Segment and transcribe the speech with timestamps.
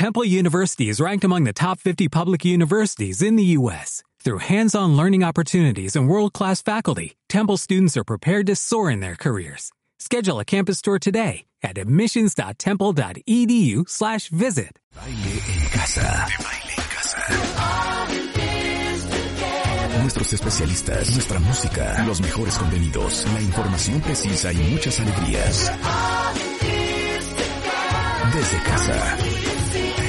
[0.00, 4.02] Temple University is ranked among the top 50 public universities in the U.S.
[4.24, 9.14] Through hands-on learning opportunities and world-class faculty, Temple students are prepared to soar in their
[9.14, 9.72] careers.
[9.98, 14.78] Schedule a campus tour today at admissions.temple.edu slash visit.
[14.96, 16.00] Baile en casa.
[16.00, 17.20] De baile en casa.
[20.00, 25.70] Nuestros especialistas, nuestra música, los mejores contenidos, la información precisa y muchas alegrías.
[28.32, 29.18] Desde casa.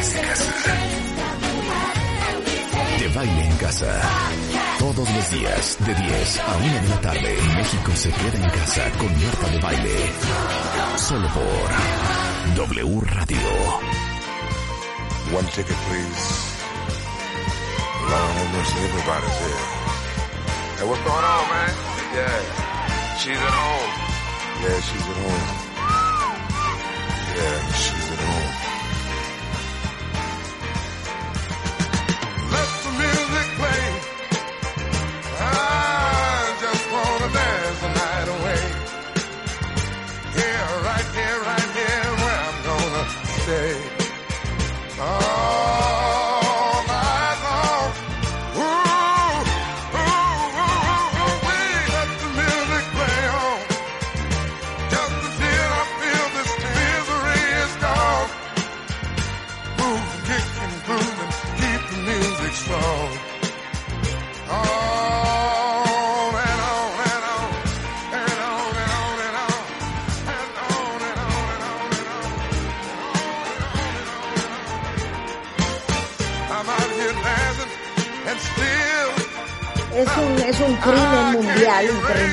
[0.02, 0.74] Desde casa.
[2.98, 4.02] De baile en casa.
[4.80, 8.90] Todos los días, de 10 a 1 de la tarde, México se queda en casa
[8.98, 9.96] con Marta de Baile.
[10.98, 13.50] Solo por W Radio.
[15.38, 16.26] One ticket, please.
[18.10, 19.62] Lord have mercy, everybody's here.
[20.78, 21.74] Hey, what's going on, man?
[22.16, 22.42] Yeah.
[23.20, 23.94] She's at home.
[24.64, 25.46] Yeah, she's at home.
[27.38, 28.51] Yeah, she's at home.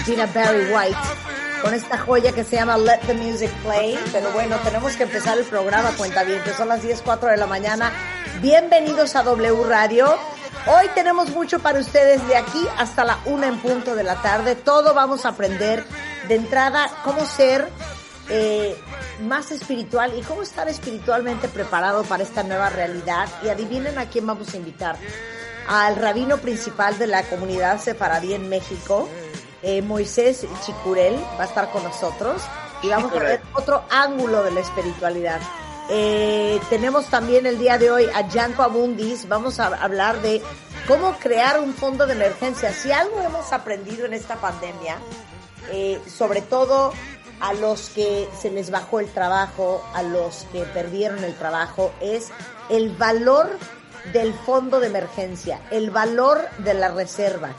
[0.09, 0.99] Interrumpir a Barry White
[1.63, 3.99] con esta joya que se llama Let the Music Play.
[4.13, 7.37] Pero bueno, tenemos que empezar el programa, cuenta bien, que son las 10, 4 de
[7.37, 7.93] la mañana.
[8.41, 10.17] Bienvenidos a W Radio.
[10.67, 14.55] Hoy tenemos mucho para ustedes de aquí hasta la una en punto de la tarde.
[14.55, 15.85] Todo vamos a aprender
[16.29, 17.69] de entrada cómo ser
[18.29, 18.77] eh,
[19.23, 23.29] más espiritual y cómo estar espiritualmente preparado para esta nueva realidad.
[23.45, 24.97] Y adivinen a quién vamos a invitar.
[25.67, 29.07] Al rabino principal de la comunidad sefaradí en México,
[29.63, 32.43] eh, Moisés Chicurel, va a estar con nosotros
[32.83, 35.41] y vamos a ver otro ángulo de la espiritualidad.
[35.91, 40.43] Eh, tenemos también el día de hoy a Janko Abundis, vamos a hablar de
[40.87, 42.73] cómo crear un fondo de emergencia.
[42.73, 44.99] Si algo hemos aprendido en esta pandemia,
[45.71, 46.93] eh, sobre todo
[47.41, 52.29] a los que se les bajó el trabajo, a los que perdieron el trabajo, es
[52.69, 53.51] el valor
[54.13, 57.51] del fondo de emergencia, el valor de la reserva.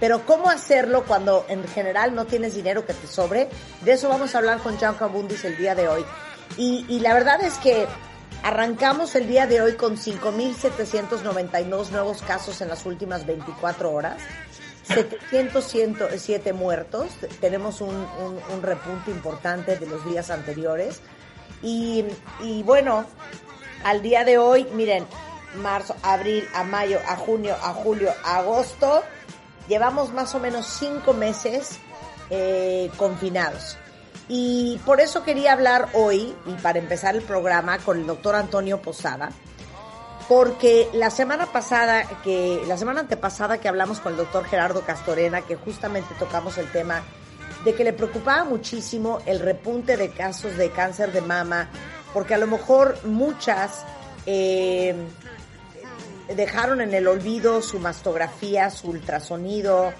[0.00, 3.48] Pero cómo hacerlo cuando en general no tienes dinero que te sobre,
[3.82, 6.04] de eso vamos a hablar con Gianco Abundis el día de hoy.
[6.56, 7.86] Y, y la verdad es que
[8.42, 14.18] arrancamos el día de hoy con 5.792 nuevos casos en las últimas 24 horas.
[15.30, 17.08] 707 muertos,
[17.40, 21.00] tenemos un, un, un repunte importante de los días anteriores.
[21.62, 22.04] Y,
[22.40, 23.04] y bueno,
[23.82, 25.06] al día de hoy, miren,
[25.56, 29.02] marzo, abril, a mayo, a junio, a julio, a agosto,
[29.68, 31.78] llevamos más o menos cinco meses
[32.30, 33.76] eh, confinados.
[34.28, 38.82] Y por eso quería hablar hoy, y para empezar el programa, con el doctor Antonio
[38.82, 39.30] Posada,
[40.28, 45.42] porque la semana pasada, que la semana antepasada que hablamos con el doctor Gerardo Castorena,
[45.42, 47.02] que justamente tocamos el tema
[47.64, 51.68] de que le preocupaba muchísimo el repunte de casos de cáncer de mama,
[52.12, 53.84] porque a lo mejor muchas
[54.26, 54.96] eh,
[56.34, 59.92] dejaron en el olvido su mastografía, su ultrasonido,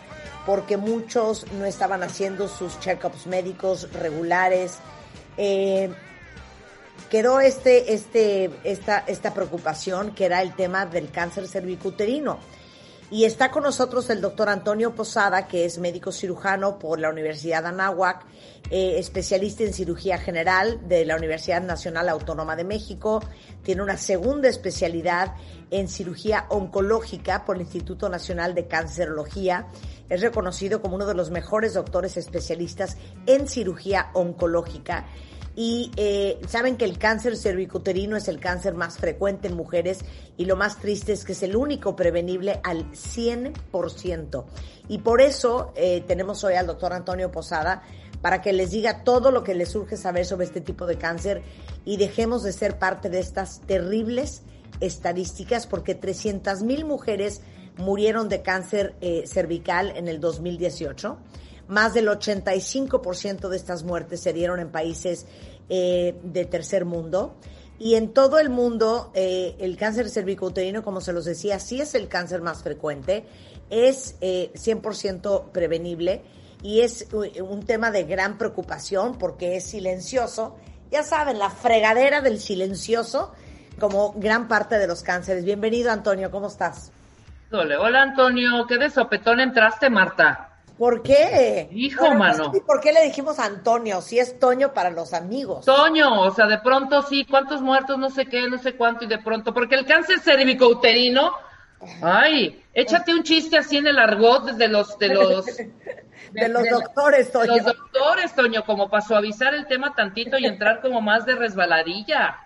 [0.44, 4.78] porque muchos no estaban haciendo sus check-ups médicos regulares.
[5.36, 5.90] Eh,
[7.10, 12.38] quedó este, este, esta, esta preocupación que era el tema del cáncer cervicuterino.
[13.08, 17.62] Y está con nosotros el doctor Antonio Posada, que es médico cirujano por la Universidad
[17.62, 18.26] de Anáhuac,
[18.68, 23.22] eh, especialista en cirugía general de la Universidad Nacional Autónoma de México.
[23.62, 25.34] Tiene una segunda especialidad
[25.70, 29.68] en cirugía oncológica por el Instituto Nacional de Cancerología.
[30.08, 32.96] Es reconocido como uno de los mejores doctores especialistas
[33.26, 35.06] en cirugía oncológica
[35.56, 40.00] y eh, saben que el cáncer cervicuterino es el cáncer más frecuente en mujeres
[40.36, 44.44] y lo más triste es que es el único prevenible al 100%.
[44.88, 47.82] Y por eso eh, tenemos hoy al doctor Antonio Posada
[48.20, 51.42] para que les diga todo lo que les surge saber sobre este tipo de cáncer
[51.86, 54.42] y dejemos de ser parte de estas terribles
[54.80, 57.40] estadísticas porque 300 mil mujeres
[57.78, 61.16] murieron de cáncer eh, cervical en el 2018
[61.68, 65.26] más del 85% de estas muertes se dieron en países
[65.68, 67.34] eh, de tercer mundo.
[67.78, 71.94] Y en todo el mundo, eh, el cáncer cervicouterino, como se los decía, sí es
[71.94, 73.26] el cáncer más frecuente,
[73.68, 76.22] es eh, 100% prevenible
[76.62, 80.56] y es u- un tema de gran preocupación porque es silencioso.
[80.90, 83.32] Ya saben, la fregadera del silencioso,
[83.78, 85.44] como gran parte de los cánceres.
[85.44, 86.92] Bienvenido, Antonio, ¿cómo estás?
[87.50, 90.55] Hola Antonio, ¿qué de sopetón entraste, Marta?
[90.78, 91.68] ¿Por qué?
[91.72, 92.52] Hijo, mano.
[92.54, 94.02] ¿y ¿Por qué le dijimos Antonio?
[94.02, 95.64] Si es Toño para los amigos.
[95.64, 99.08] Toño, o sea, de pronto sí, cuántos muertos, no sé qué, no sé cuánto, y
[99.08, 101.32] de pronto, porque el cáncer cervicouterino,
[102.02, 105.46] ay, échate un chiste así en el argot de los, de los,
[106.32, 107.56] de los de- doctores, de Toño.
[107.56, 112.36] los doctores, Toño, como para suavizar el tema tantito y entrar como más de resbaladilla.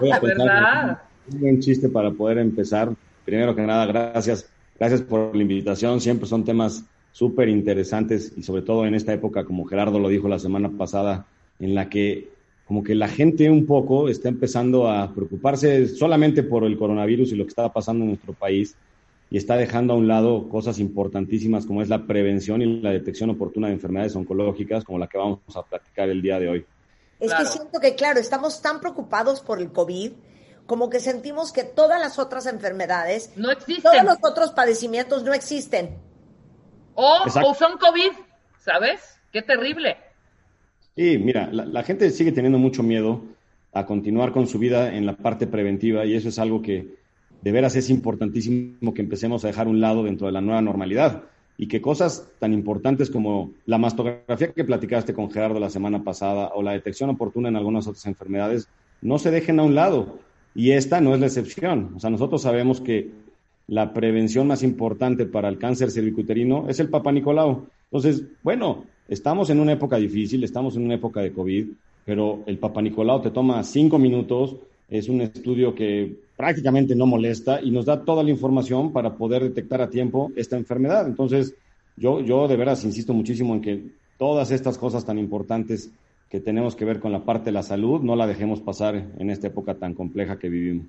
[0.00, 0.98] Voy a De pensar verdad.
[1.32, 2.90] Un buen chiste para poder empezar.
[3.24, 4.48] Primero que nada, gracias.
[4.78, 6.00] Gracias por la invitación.
[6.00, 6.84] Siempre son temas
[7.16, 11.24] súper interesantes y sobre todo en esta época, como Gerardo lo dijo la semana pasada,
[11.58, 12.28] en la que
[12.66, 17.36] como que la gente un poco está empezando a preocuparse solamente por el coronavirus y
[17.36, 18.76] lo que está pasando en nuestro país
[19.30, 23.30] y está dejando a un lado cosas importantísimas como es la prevención y la detección
[23.30, 26.66] oportuna de enfermedades oncológicas como la que vamos a platicar el día de hoy.
[27.18, 27.44] Es Claro.
[27.44, 30.12] que siento que, claro, estamos tan preocupados por el COVID,
[30.66, 33.82] como que sentimos que todas las otras enfermedades, No existen.
[33.84, 36.04] todos los otros padecimientos no existen.
[36.96, 38.12] O, o son COVID,
[38.58, 39.20] ¿sabes?
[39.32, 39.96] Qué terrible.
[40.96, 43.22] Sí, mira, la, la gente sigue teniendo mucho miedo
[43.72, 46.96] a continuar con su vida en la parte preventiva y eso es algo que
[47.42, 50.62] de veras es importantísimo que empecemos a dejar a un lado dentro de la nueva
[50.62, 51.24] normalidad
[51.58, 56.50] y que cosas tan importantes como la mastografía que platicaste con Gerardo la semana pasada
[56.54, 58.68] o la detección oportuna en algunas otras enfermedades
[59.02, 60.18] no se dejen a un lado
[60.54, 61.92] y esta no es la excepción.
[61.94, 63.10] O sea, nosotros sabemos que
[63.68, 67.66] la prevención más importante para el cáncer cervicuterino es el Papa Nicolau.
[67.90, 71.66] Entonces, bueno, estamos en una época difícil, estamos en una época de COVID,
[72.04, 74.56] pero el Papa Nicolau te toma cinco minutos,
[74.88, 79.42] es un estudio que prácticamente no molesta y nos da toda la información para poder
[79.42, 81.06] detectar a tiempo esta enfermedad.
[81.08, 81.54] Entonces,
[81.96, 83.82] yo, yo de veras insisto muchísimo en que
[84.16, 85.90] todas estas cosas tan importantes
[86.30, 89.30] que tenemos que ver con la parte de la salud, no la dejemos pasar en
[89.30, 90.86] esta época tan compleja que vivimos.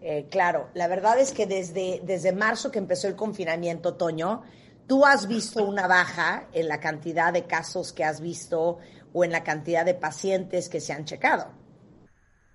[0.00, 4.42] Eh, claro, la verdad es que desde, desde marzo que empezó el confinamiento, Toño,
[4.86, 8.78] tú has visto una baja en la cantidad de casos que has visto
[9.12, 11.46] o en la cantidad de pacientes que se han checado.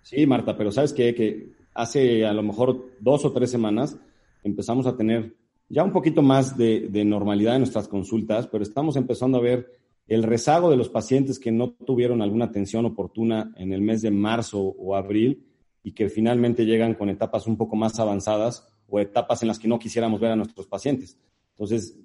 [0.01, 0.93] Sí, Marta, pero ¿sabes?
[0.93, 3.97] Que hace a lo mejor dos o tres semanas
[4.43, 5.35] empezamos a tener
[5.69, 10.23] ya un poquito más de normalidad en nuestras consultas, pero estamos empezando a ver el
[10.23, 14.59] rezago de los pacientes que no tuvieron alguna atención oportuna en el mes de marzo
[14.59, 15.50] o abril
[15.83, 19.67] y que finalmente llegan con etapas un poco más avanzadas o etapas en las que
[19.67, 21.17] no quisiéramos ver a nuestros pacientes.
[21.51, 21.97] Entonces,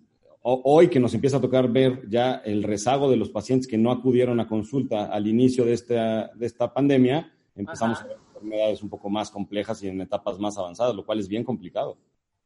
[0.42, 3.76] ho- hoy que nos empieza a tocar ver ya el rezago de los pacientes que
[3.78, 8.04] no acudieron a consulta al inicio de esta, de esta pandemia, empezamos Ajá.
[8.06, 11.28] a ver enfermedades un poco más complejas y en etapas más avanzadas, lo cual es
[11.28, 11.98] bien complicado.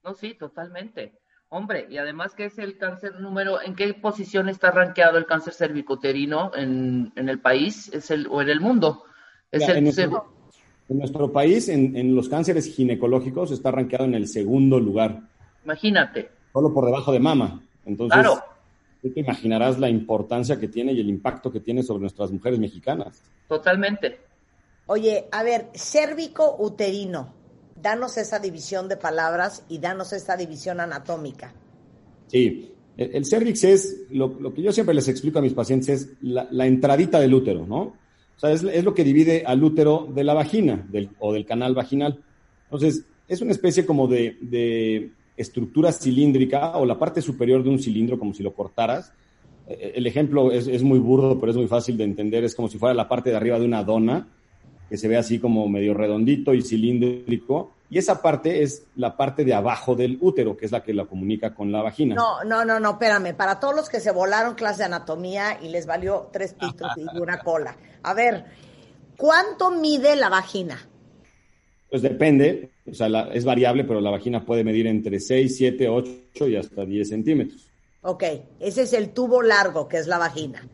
[0.03, 1.19] No, sí, totalmente.
[1.53, 5.53] Hombre, y además que es el cáncer número, ¿en qué posición está rankeado el cáncer
[5.53, 9.03] cervicuterino en, en el país es el, o en el mundo?
[9.51, 10.23] Es el, en, seg-
[10.91, 15.21] en nuestro país, en, en los cánceres ginecológicos, está rankeado en el segundo lugar,
[15.65, 17.63] imagínate, solo por debajo de mama.
[17.87, 18.43] Entonces, Claro.
[19.01, 22.59] tú te imaginarás la importancia que tiene y el impacto que tiene sobre nuestras mujeres
[22.59, 23.23] mexicanas.
[23.49, 24.19] totalmente.
[24.87, 27.33] Oye, a ver, cérvico uterino,
[27.81, 31.55] danos esa división de palabras y danos esa división anatómica.
[32.27, 35.89] Sí, el, el cervix es, lo, lo que yo siempre les explico a mis pacientes
[35.89, 37.95] es la, la entradita del útero, ¿no?
[38.41, 41.45] O sea, es, es lo que divide al útero de la vagina del, o del
[41.45, 42.21] canal vaginal.
[42.65, 47.79] Entonces, es una especie como de, de estructura cilíndrica o la parte superior de un
[47.79, 49.13] cilindro, como si lo cortaras.
[49.69, 52.43] Eh, El ejemplo es, es muy burdo, pero es muy fácil de entender.
[52.43, 54.27] Es como si fuera la parte de arriba de una dona,
[54.91, 57.73] que se ve así como medio redondito y cilíndrico.
[57.89, 61.07] Y esa parte es la parte de abajo del útero, que es la que la
[61.07, 62.15] comunica con la vagina.
[62.15, 63.35] No, no, no, no, espérame.
[63.35, 67.19] Para todos los que se volaron clase de anatomía y les valió tres pitos y
[67.19, 67.77] una cola.
[68.03, 68.45] A ver,
[69.17, 70.79] ¿cuánto mide la vagina?
[71.89, 75.89] Pues depende, o sea, la- es variable, pero la vagina puede medir entre 6, 7,
[75.89, 77.69] 8 y hasta 10 centímetros.
[78.03, 78.23] Ok,
[78.61, 80.67] ese es el tubo largo que es la vagina.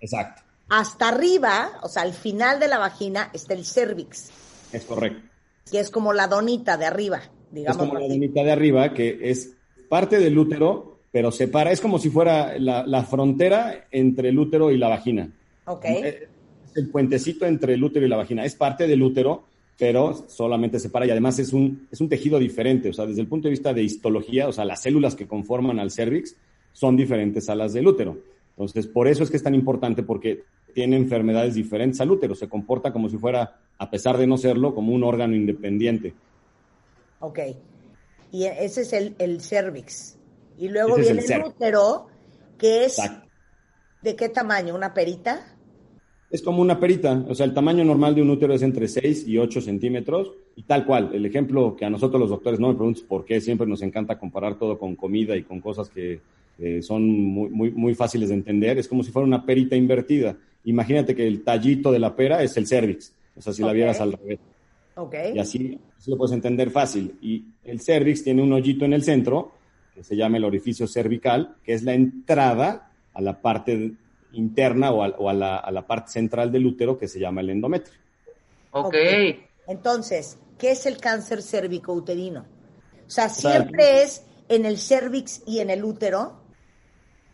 [0.00, 4.30] Exacto, Hasta arriba, o sea, al final de la vagina está el cervix,
[4.72, 5.20] es correcto.
[5.70, 7.76] que es como la donita de arriba, Es digamos.
[7.78, 9.52] como la donita de arriba, que es
[9.88, 14.70] parte del útero, pero separa, es como si fuera la, la frontera entre el útero
[14.72, 15.30] y la vagina.
[15.66, 15.84] Ok.
[15.84, 16.28] Es
[16.74, 18.44] el puentecito entre el útero y la vagina.
[18.44, 19.44] Es parte del útero,
[19.78, 22.88] pero solamente separa y además es un, es un tejido diferente.
[22.88, 25.78] O sea, desde el punto de vista de histología, o sea, las células que conforman
[25.78, 26.34] al cervix
[26.72, 28.18] son diferentes a las del útero.
[28.56, 32.48] Entonces, por eso es que es tan importante porque tiene enfermedades diferentes al útero, se
[32.48, 36.14] comporta como si fuera, a pesar de no serlo, como un órgano independiente.
[37.20, 37.40] Ok.
[38.30, 40.18] Y ese es el, el cervix.
[40.58, 42.06] Y luego Ese viene el útero,
[42.58, 43.28] que es Exacto.
[44.02, 44.74] ¿de qué tamaño?
[44.74, 45.54] ¿Una perita?
[46.30, 49.28] Es como una perita, o sea, el tamaño normal de un útero es entre 6
[49.28, 51.10] y 8 centímetros, y tal cual.
[51.14, 54.18] El ejemplo que a nosotros los doctores no me preguntes por qué, siempre nos encanta
[54.18, 56.20] comparar todo con comida y con cosas que
[56.58, 60.36] eh, son muy, muy, muy fáciles de entender, es como si fuera una perita invertida.
[60.64, 64.00] Imagínate que el tallito de la pera es el cervix, o sea, si la vieras
[64.00, 64.38] al revés.
[64.96, 65.14] Ok.
[65.34, 67.16] Y así, así lo puedes entender fácil.
[67.20, 69.52] Y el cervix tiene un hoyito en el centro,
[69.94, 73.92] que se llama el orificio cervical, que es la entrada a la parte
[74.32, 77.40] interna o, a, o a la, a la parte central del útero, que se llama
[77.40, 77.94] el endometrio.
[78.70, 78.86] Ok.
[78.86, 78.94] Ok.
[79.66, 82.46] Entonces, ¿qué es el cáncer cérvico-uterino?
[83.06, 86.43] O sea, sea, siempre es en el cervix y en el útero.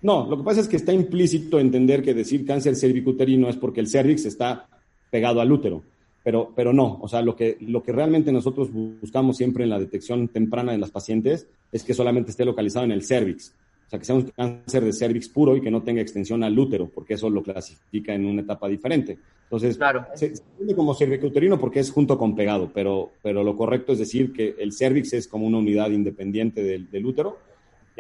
[0.03, 3.81] No, lo que pasa es que está implícito entender que decir cáncer cervicuterino es porque
[3.81, 4.67] el cervix está
[5.11, 5.83] pegado al útero,
[6.23, 9.79] pero, pero no, o sea, lo que, lo que realmente nosotros buscamos siempre en la
[9.79, 13.55] detección temprana de las pacientes es que solamente esté localizado en el cervix,
[13.87, 16.59] o sea, que sea un cáncer de cervix puro y que no tenga extensión al
[16.59, 19.19] útero, porque eso lo clasifica en una etapa diferente.
[19.45, 20.07] Entonces, Claro.
[20.15, 23.99] se, se entiende como cervicuterino porque es junto con pegado, pero, pero lo correcto es
[23.99, 27.37] decir que el cervix es como una unidad independiente del, del útero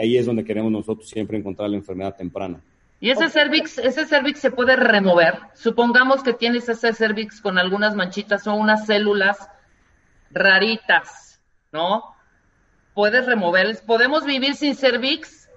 [0.01, 2.61] y ahí es donde queremos nosotros siempre encontrar la enfermedad temprana.
[3.01, 5.35] Y ese cervix, ese cervix se puede remover.
[5.55, 9.39] Supongamos que tienes ese cervix con algunas manchitas o unas células
[10.31, 11.41] raritas,
[11.73, 12.03] ¿no?
[12.95, 13.79] Puedes remover.
[13.87, 15.49] ¿Podemos vivir sin cervix?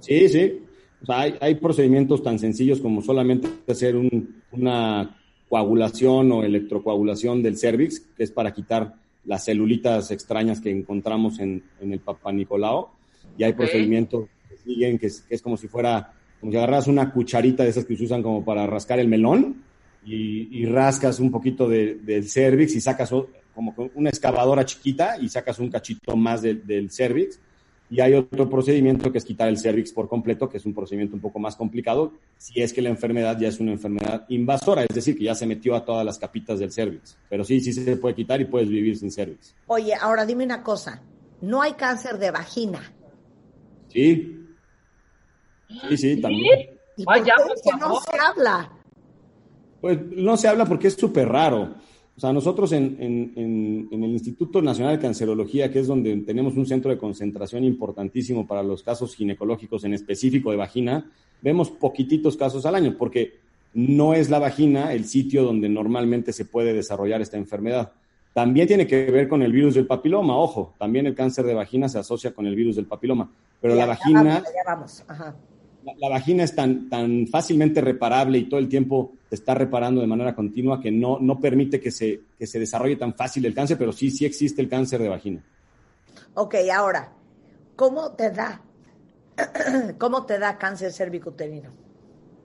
[0.00, 0.62] Sí, sí.
[1.02, 5.16] O sea, hay, hay procedimientos tan sencillos como solamente hacer un- una
[5.48, 11.62] coagulación o electrocoagulación del cervix, que es para quitar las celulitas extrañas que encontramos en,
[11.80, 12.88] en el Papa Nicolau.
[13.36, 16.86] Y hay procedimientos que siguen, que es, que es como si fuera, como si agarras
[16.86, 19.62] una cucharita de esas que se usan como para rascar el melón
[20.04, 23.10] y, y rascas un poquito de- del cervix y sacas
[23.54, 27.40] como con una excavadora chiquita y sacas un cachito más del- del cervix.
[27.90, 31.14] Y hay otro procedimiento que es quitar el cervix por completo, que es un procedimiento
[31.14, 34.94] un poco más complicado, si es que la enfermedad ya es una enfermedad invasora, es
[34.94, 37.16] decir, que ya se metió a todas las capitas del cervix.
[37.28, 39.54] Pero sí, sí se puede quitar y puedes vivir sin cervix.
[39.66, 41.02] Oye, ahora dime una cosa.
[41.42, 42.80] No hay cáncer de vagina.
[43.94, 44.40] Sí.
[45.88, 46.70] Sí, sí, también.
[46.96, 48.72] ¿Y Ay, por qué no se habla?
[49.80, 51.74] Pues no se habla porque es súper raro.
[52.16, 56.16] O sea, nosotros en, en- en- en el Instituto Nacional de Cancerología, que es donde
[56.18, 61.10] tenemos un centro de concentración importantísimo para los casos ginecológicos, en específico de vagina,
[61.42, 63.38] vemos poquititos casos al año, porque
[63.74, 67.92] no es la vagina el sitio donde normalmente se puede desarrollar esta enfermedad.
[68.34, 71.88] También tiene que ver con el virus del papiloma, ojo, también el cáncer de vagina
[71.88, 75.04] se asocia con el virus del papiloma, pero Ya, la ya vagina vamos, ya vamos.
[75.08, 75.36] Ajá.
[75.84, 80.00] la, la vagina es tan, tan fácilmente reparable y todo el tiempo se está reparando
[80.00, 83.54] de manera continua que no, no permite que se, que se desarrolle tan fácil el
[83.54, 85.44] cáncer, pero sí, sí existe el cáncer de vagina.
[86.34, 87.12] Ok, ahora,
[87.76, 88.62] ¿cómo te da?
[89.98, 91.70] ¿Cómo te da cáncer cervicuterino?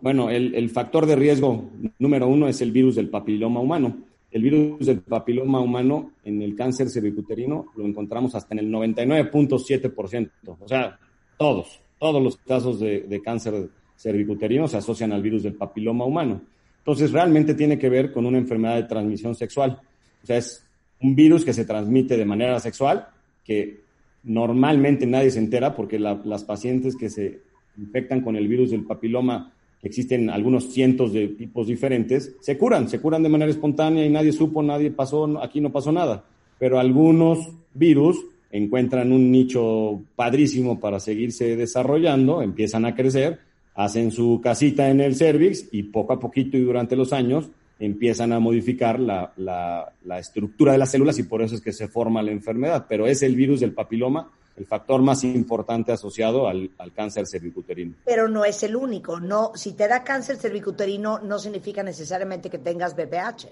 [0.02, 1.66] Bueno, el, el factor de riesgo
[1.98, 3.98] número uno es el virus del papiloma humano.
[4.32, 10.30] El virus del papiloma humano en el cáncer cervicuterino lo encontramos hasta en el 99.7%.
[10.60, 11.00] O sea,
[11.38, 16.42] todos, todos los casos de, de cáncer cervicuterino se asocian al virus del papiloma humano.
[16.80, 19.80] Entonces, realmente tiene que ver con una enfermedad de transmisión sexual.
[20.24, 20.66] O sea, es
[21.02, 23.08] un virus que se transmite de manera sexual,
[23.44, 23.82] que
[24.24, 27.42] normalmente nadie se entera porque la- las pacientes que se
[27.78, 33.00] infectan con el virus del papiloma, existen algunos cientos de tipos diferentes, se curan, se
[33.00, 36.24] curan de manera espontánea y nadie supo, nadie pasó, aquí no pasó nada.
[36.58, 38.18] Pero algunos virus
[38.52, 43.40] encuentran un nicho padrísimo para seguirse desarrollando, empiezan a crecer,
[43.76, 48.34] hacen su casita en el cervix y poco a poquito y durante los años empiezan
[48.34, 51.88] a modificar la, la- la estructura de las células y por eso es que se
[51.88, 52.86] forma la enfermedad.
[52.90, 54.30] Pero es el virus del papiloma
[54.60, 57.96] el factor más importante asociado al, al cáncer cervicuterino.
[58.06, 59.20] Pero no es el único.
[59.20, 63.48] No, si te da cáncer cervicuterino, no significa necesariamente que tengas BPH.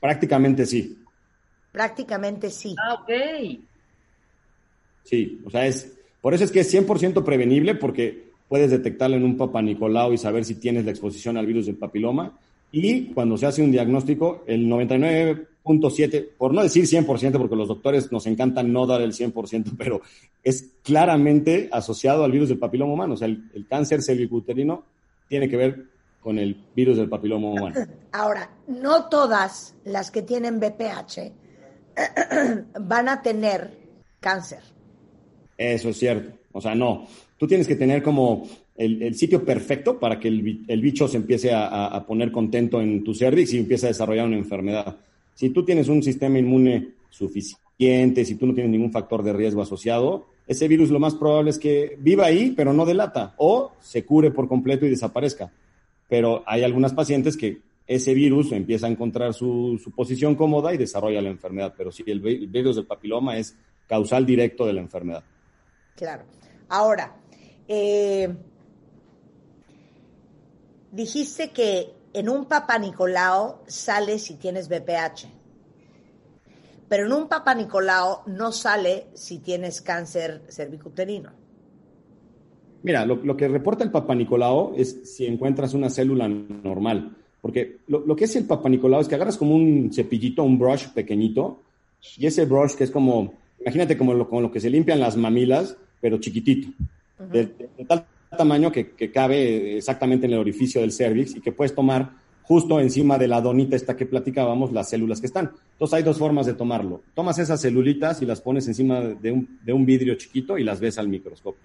[0.00, 1.00] Prácticamente sí,
[1.72, 2.74] Prácticamente sí.
[2.82, 3.10] Ah, ok.
[5.04, 5.40] sí.
[5.44, 9.36] O sea, es, por eso es que es 100% prevenible porque puedes detectarlo en un
[9.36, 12.36] papanicolao y saber si tienes la exposición al virus del papiloma.
[12.72, 18.12] Y cuando se hace un diagnóstico, el 99.7, por no decir 100%, porque los doctores
[18.12, 20.02] nos encanta no dar el 100%, pero
[20.42, 23.14] es claramente asociado al virus del papiloma humano.
[23.14, 24.84] O sea, el, el cáncer cervicuterino
[25.28, 27.74] tiene que ver con el virus del papiloma humano.
[28.12, 31.32] Ahora, no todas las que tienen BPH
[32.80, 33.78] van a tener
[34.20, 34.60] cáncer.
[35.56, 36.38] Eso es cierto.
[36.52, 37.06] O sea, no.
[37.36, 38.46] Tú tienes que tener como
[38.80, 42.80] el, el sitio perfecto para que el, el bicho se empiece a, a- poner contento
[42.80, 44.96] en tu cervix y empiece a desarrollar una enfermedad.
[45.34, 49.60] Si tú tienes un sistema inmune suficiente, si tú no tienes ningún factor de riesgo
[49.62, 54.04] asociado, ese virus lo más probable es que viva ahí, pero no delata, o se
[54.04, 55.52] cure por completo y desaparezca.
[56.08, 60.78] Pero hay algunas pacientes que ese virus empieza a encontrar su, su posición cómoda y
[60.78, 61.74] desarrolla la enfermedad.
[61.76, 63.56] Pero sí, el, el virus del papiloma es
[63.86, 65.22] causal directo de la enfermedad.
[65.96, 66.24] Claro.
[66.68, 67.14] Ahora,
[67.68, 68.28] eh,
[70.92, 75.26] dijiste que en un Papa Nicolao sale si tienes BPH,
[76.88, 81.30] pero en un Papa Nicolao no sale si tienes cáncer cervicuterino.
[82.82, 87.16] Mira, lo, lo que reporta el Papa Nicolau es si encuentras una célula normal.
[87.40, 90.58] Porque lo, lo que es el Papa Nicolau es que agarras como un cepillito, un
[90.58, 91.60] brush pequeñito,
[92.16, 95.16] y ese brush que es como, imagínate como lo, con lo que se limpian las
[95.16, 96.68] mamilas, pero chiquitito,
[97.30, 98.06] de, de tal
[98.36, 102.12] tamaño que, que cabe exactamente en el orificio del cervix y que puedes tomar
[102.50, 105.52] justo encima de la donita esta que platicábamos, las células que están.
[105.72, 107.02] Entonces hay dos formas de tomarlo.
[107.14, 110.80] Tomas esas celulitas y las pones encima de un, de un vidrio chiquito y las
[110.80, 111.62] ves al microscopio.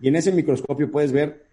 [0.00, 1.44] Y en ese microscopio puedes ver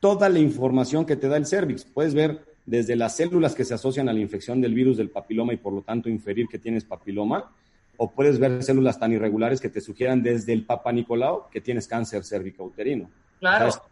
[0.00, 1.84] toda la información que te da el cervix.
[1.84, 5.52] Puedes ver desde las células que se asocian a la infección del virus del papiloma
[5.52, 7.52] y por lo tanto inferir que tienes papiloma,
[7.96, 11.86] o puedes ver células tan irregulares que te sugieran desde el Papa Nicolau que tienes
[11.86, 13.08] cáncer cervicouterino.
[13.38, 13.68] Claro.
[13.68, 13.82] O sea,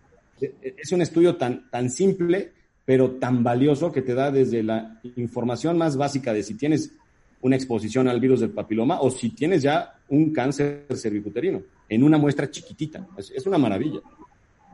[0.60, 2.52] es, un estudio tan, tan simple,
[2.84, 6.92] pero tan valioso que te da desde la información más básica de si tienes
[7.42, 12.18] una exposición al virus del papiloma o si tienes ya un cáncer cervicuterino en una
[12.18, 13.06] muestra chiquitita.
[13.16, 14.00] Es, es una maravilla.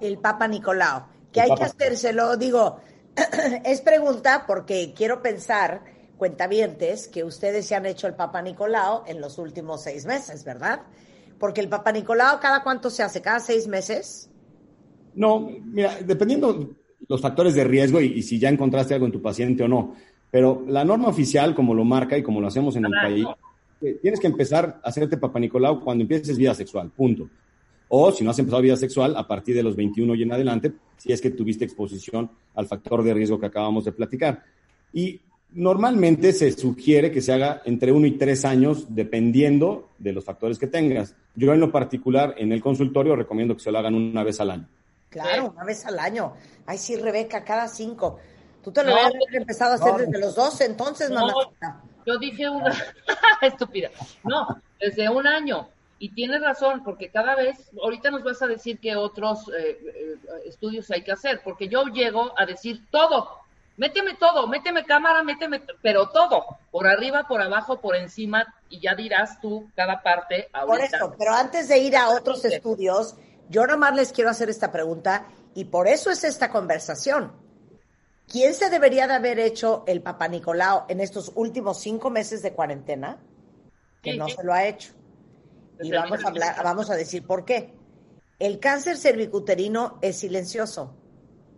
[0.00, 1.06] El Papa Nicolau.
[1.32, 2.80] Que hay que hacérselo, digo,
[3.64, 5.82] es pregunta porque quiero pensar,
[6.16, 10.82] cuentavientes, que ustedes se han hecho el Papa Nicolau en los últimos seis meses, ¿verdad?
[11.38, 13.22] Porque el Papa Nicolau, ¿cada cuánto se hace?
[13.22, 14.30] ¿Cada seis meses?
[15.18, 16.70] No, mira, dependiendo
[17.08, 19.94] los factores de riesgo y, y si ya encontraste algo en tu paciente o no.
[20.30, 23.26] Pero la norma oficial, como lo marca y como lo hacemos en el país,
[24.00, 27.28] tienes que empezar a hacerte Papa Nicolau cuando empieces vida sexual, punto.
[27.88, 30.72] O si no has empezado vida sexual, a partir de los 21 y en adelante,
[30.96, 34.44] si es que tuviste exposición al factor de riesgo que acabamos de platicar.
[34.92, 35.20] Y
[35.54, 40.58] normalmente se sugiere que se haga entre uno y tres años, dependiendo de los factores
[40.58, 41.16] que tengas.
[41.34, 44.50] Yo en lo particular, en el consultorio, recomiendo que se lo hagan una vez al
[44.50, 44.68] año.
[45.24, 46.34] Claro, una vez al año.
[46.66, 48.18] Ay, sí, Rebeca, cada cinco.
[48.62, 51.82] Tú te lo no, habías empezado a hacer no, desde los 12, entonces, no, mamá.
[52.06, 52.72] Yo dije una
[53.42, 53.90] estúpida.
[54.24, 55.68] No, desde un año.
[55.98, 60.16] Y tienes razón, porque cada vez, ahorita nos vas a decir que otros eh, eh,
[60.46, 63.38] estudios hay que hacer, porque yo llego a decir todo.
[63.76, 68.94] Méteme todo, méteme cámara, méteme, pero todo, por arriba, por abajo, por encima, y ya
[68.94, 70.66] dirás tú cada parte ahorita.
[70.66, 73.14] Por eso, pero antes de ir a otros estudios,
[73.48, 77.32] yo nada más les quiero hacer esta pregunta, y por eso es esta conversación.
[78.30, 82.52] ¿Quién se debería de haber hecho el Papa Nicolau en estos últimos cinco meses de
[82.52, 83.18] cuarentena?
[84.02, 84.34] Que sí, no sí.
[84.36, 84.92] se lo ha hecho.
[85.80, 87.72] Y vamos a, hablar, vamos a decir por qué.
[88.38, 90.94] El cáncer cervicuterino es silencioso,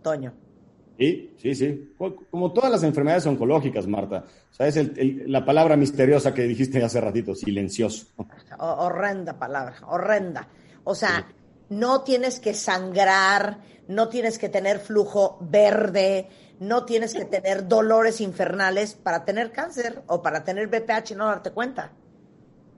[0.02, 0.32] Toño.
[0.98, 1.94] Sí, sí, sí.
[2.30, 4.24] Como todas las enfermedades oncológicas, Marta.
[4.50, 8.06] O sea, es el, el, la palabra misteriosa que dijiste hace ratito, silencioso.
[8.16, 10.46] O, horrenda palabra, horrenda.
[10.84, 11.34] O sea, sí.
[11.70, 16.28] No tienes que sangrar, no tienes que tener flujo verde,
[16.58, 21.26] no tienes que tener dolores infernales para tener cáncer o para tener BPH y no
[21.26, 21.92] darte cuenta.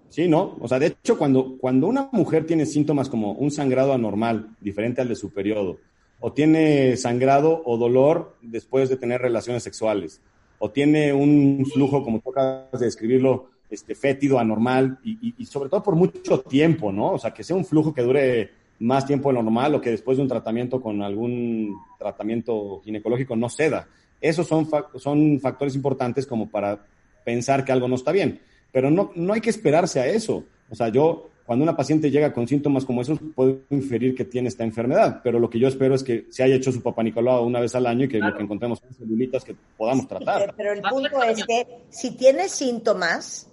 [0.08, 0.56] Sí, no.
[0.60, 5.00] O sea, de hecho, cuando, cuando una mujer tiene síntomas como un sangrado anormal, diferente
[5.00, 5.78] al de su periodo,
[6.20, 10.20] o tiene sangrado o dolor después de tener relaciones sexuales,
[10.58, 15.46] o tiene un flujo, como tú acabas de describirlo, este, fétido, anormal, y, y, y,
[15.46, 17.12] sobre todo por mucho tiempo, ¿no?
[17.12, 19.90] O sea, que sea un flujo que dure más tiempo de lo normal o que
[19.90, 23.88] después de un tratamiento con algún tratamiento ginecológico no ceda.
[24.20, 26.84] Esos son, fa son factores importantes como para
[27.24, 28.40] pensar que algo no está bien.
[28.72, 30.44] Pero no, no hay que esperarse a eso.
[30.68, 34.48] O sea, yo, cuando una paciente llega con síntomas como esos, puedo inferir que tiene
[34.48, 35.20] esta enfermedad.
[35.22, 37.74] Pero lo que yo espero es que se haya hecho su papá Nicolau una vez
[37.76, 38.32] al año y que claro.
[38.32, 40.42] lo que encontremos son celulitas que podamos tratar.
[40.42, 43.48] Sí, pero el punto es que si tiene síntomas,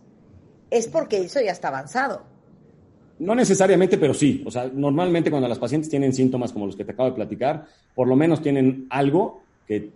[0.72, 2.29] es porque eso ya está avanzado.
[3.20, 4.44] No necesariamente, pero sí.
[4.46, 7.66] O sea, normalmente cuando las pacientes tienen síntomas como los que te acabo de platicar,
[7.94, 9.92] por lo menos tienen algo que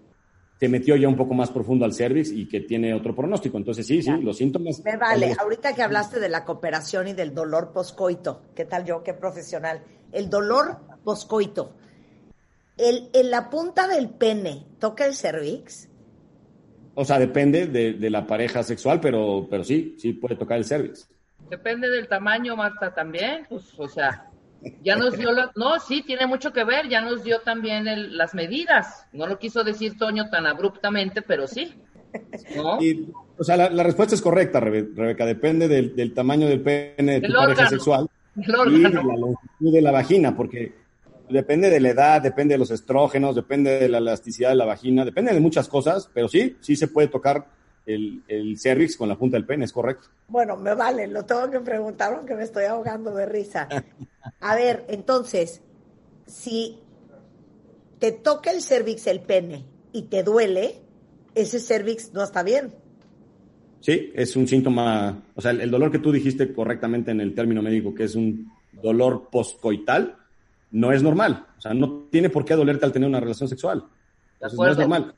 [0.59, 3.57] te metió ya un poco más profundo al cervix y que tiene otro pronóstico.
[3.57, 4.17] Entonces, sí, ya.
[4.17, 4.83] sí, los síntomas.
[4.83, 5.29] Me vale.
[5.29, 5.39] Los...
[5.39, 9.03] Ahorita que hablaste de la cooperación y del dolor poscoito, ¿qué tal yo?
[9.03, 9.81] Qué profesional.
[10.11, 11.73] El dolor poscoito.
[12.77, 15.89] El, en la punta del pene, ¿toca el cervix?
[16.95, 20.65] O sea, depende de, de la pareja sexual, pero, pero sí, sí puede tocar el
[20.65, 21.07] cervix.
[21.49, 23.45] Depende del tamaño, Marta, también.
[23.49, 24.29] Pues, o sea.
[24.81, 28.17] Ya nos dio, la- no, sí, tiene mucho que ver, ya nos dio también el-
[28.17, 29.05] las medidas.
[29.11, 31.73] No lo quiso decir Toño tan abruptamente, pero sí.
[32.55, 32.81] ¿No?
[32.81, 35.25] Y, o sea, la, la respuesta es correcta, Rebe- Rebeca.
[35.25, 37.69] Depende del, del tamaño del pene de tu pareja órgano.
[37.69, 38.41] sexual y
[38.81, 40.73] de la longitud de la vagina, porque
[41.29, 45.03] depende de la edad, depende de los estrógenos, depende de la elasticidad de la vagina,
[45.03, 47.45] depende de muchas cosas, pero sí, sí se puede tocar
[47.85, 50.07] el, el cervix con la punta del pene, es correcto.
[50.27, 53.67] Bueno, me vale, lo tengo que preguntar aunque me estoy ahogando de risa.
[54.39, 55.61] A ver, entonces,
[56.25, 56.79] si
[57.99, 60.81] te toca el cervix el pene y te duele,
[61.35, 62.73] ese cervix no está bien.
[63.79, 67.35] Sí, es un síntoma, o sea, el, el dolor que tú dijiste correctamente en el
[67.35, 68.49] término médico, que es un
[68.81, 70.17] dolor postcoital,
[70.71, 71.47] no es normal.
[71.57, 73.85] O sea, no tiene por qué dolerte al tener una relación sexual.
[74.35, 75.13] Entonces, no es normal.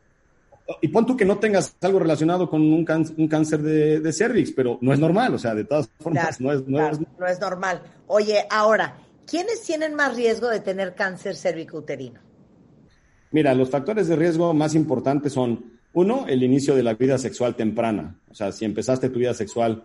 [0.82, 4.14] Y pon tú que no tengas algo relacionado con un, can- un cáncer de, de
[4.14, 6.94] cervix, pero no es normal, o sea, de todas formas, Claro, no, es, no claro,
[6.96, 7.82] es- no es normal.
[8.08, 8.98] Oye, ahora,
[9.28, 12.20] ¿quiénes tienen más riesgo de tener cáncer cervicouterino?
[13.32, 17.56] Mira, los factores de riesgo más importantes son, uno, el inicio de la vida sexual
[17.56, 18.16] temprana.
[18.30, 19.84] O sea, si empezaste tu vida sexual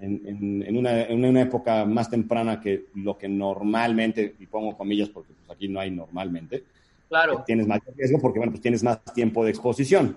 [0.00, 4.76] en, en- en una, en una época más temprana que lo que normalmente, y pongo
[4.76, 6.64] comillas porque pues, aquí no hay normalmente,
[7.12, 7.44] Claro.
[7.46, 10.16] tienes mayor riesgo porque, bueno, pues tienes más tiempo de exposición.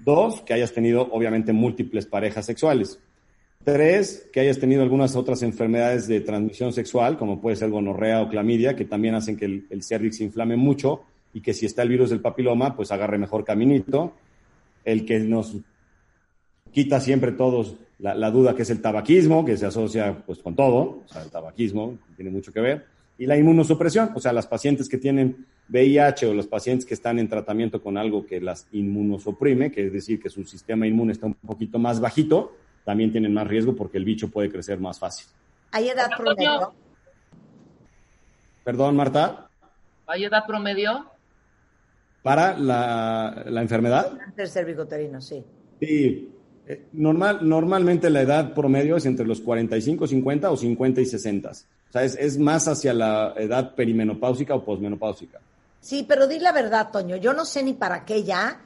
[0.00, 2.98] Dos, que hayas tenido, obviamente, múltiples parejas sexuales.
[3.62, 8.28] Tres, que hayas tenido algunas otras enfermedades de transmisión sexual, como puede ser gonorrea o
[8.28, 11.82] clamidia, que también hacen que el, el cervix se inflame mucho y que si está
[11.82, 14.12] el virus del papiloma, pues agarre mejor caminito.
[14.84, 15.56] El que nos
[16.72, 20.56] quita siempre todos la, la duda que es el tabaquismo, que se asocia pues con
[20.56, 22.86] todo, o sea, el tabaquismo tiene mucho que ver,
[23.18, 27.18] y la inmunosupresión, o sea, las pacientes que tienen VIH o los pacientes que están
[27.18, 31.26] en tratamiento con algo que las inmunosuprime, que es decir, que su sistema inmune está
[31.26, 35.26] un poquito más bajito, también tienen más riesgo porque el bicho puede crecer más fácil.
[35.70, 36.74] ¿Hay edad promedio?
[38.64, 39.48] Perdón, Marta,
[40.06, 41.06] ¿Hay edad promedio?
[42.22, 44.16] para la, la enfermedad.
[44.18, 45.44] Cáncer cervicouterino, sí.
[45.80, 46.30] Sí,
[46.66, 51.52] eh, normal, normalmente la edad promedio es entre los 45, 50 o 50 y 60.
[51.92, 55.40] O sea, es, es más hacia la edad perimenopáusica o posmenopáusica.
[55.78, 58.62] Sí, pero di la verdad, Toño, yo no sé ni para qué ya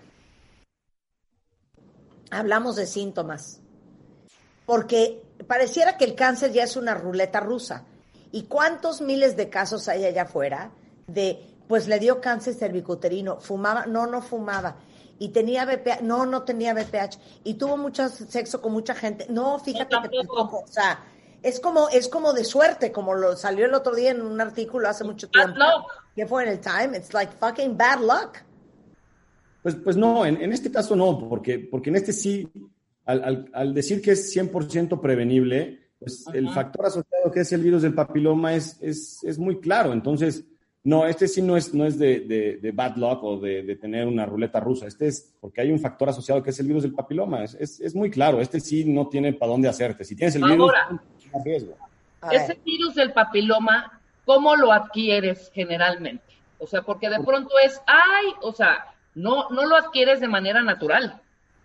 [2.30, 3.60] hablamos de síntomas.
[4.64, 7.84] Porque pareciera que el cáncer ya es una ruleta rusa.
[8.30, 10.70] ¿Y cuántos miles de casos hay allá afuera
[11.08, 14.76] de, pues le dio cáncer cervicuterino, fumaba, no, no fumaba,
[15.18, 19.58] y tenía BPH, no, no tenía BPH, y tuvo mucho sexo con mucha gente, no,
[19.58, 20.36] fíjate No, que tampoco.
[20.36, 21.02] tampoco, o sea,
[21.42, 24.88] es como, es como de suerte, como lo salió el otro día en un artículo
[24.88, 25.58] hace mucho Bad tiempo.
[25.58, 25.92] luck.
[26.14, 28.38] Que fue en el Time, it's like fucking bad luck.
[29.62, 32.48] Pues, pues no, en, en este caso no, porque, porque en este sí,
[33.04, 36.54] al, al- al decir que es 100% prevenible, pues el Ajá.
[36.62, 39.92] factor asociado que es el virus del papiloma es, es, es muy claro.
[39.92, 40.44] Entonces,
[40.84, 43.74] no, este sí no es, no es de, de- de bad luck o de, de
[43.76, 44.86] tener una ruleta rusa.
[44.86, 47.42] Este es porque hay un factor asociado que es el virus del papiloma.
[47.42, 48.40] Es, es, es muy claro.
[48.40, 50.04] Este sí no tiene para dónde hacerte.
[50.04, 50.86] Si tienes el virus, Ahora.
[50.88, 51.76] tienes riesgo.
[52.20, 52.30] A.
[52.32, 56.24] Ese virus del papiloma, ¿cómo lo adquieres generalmente?
[56.58, 60.62] O sea, porque de pronto es, ay, o sea, no, no lo adquieres de manera
[60.62, 61.20] natural,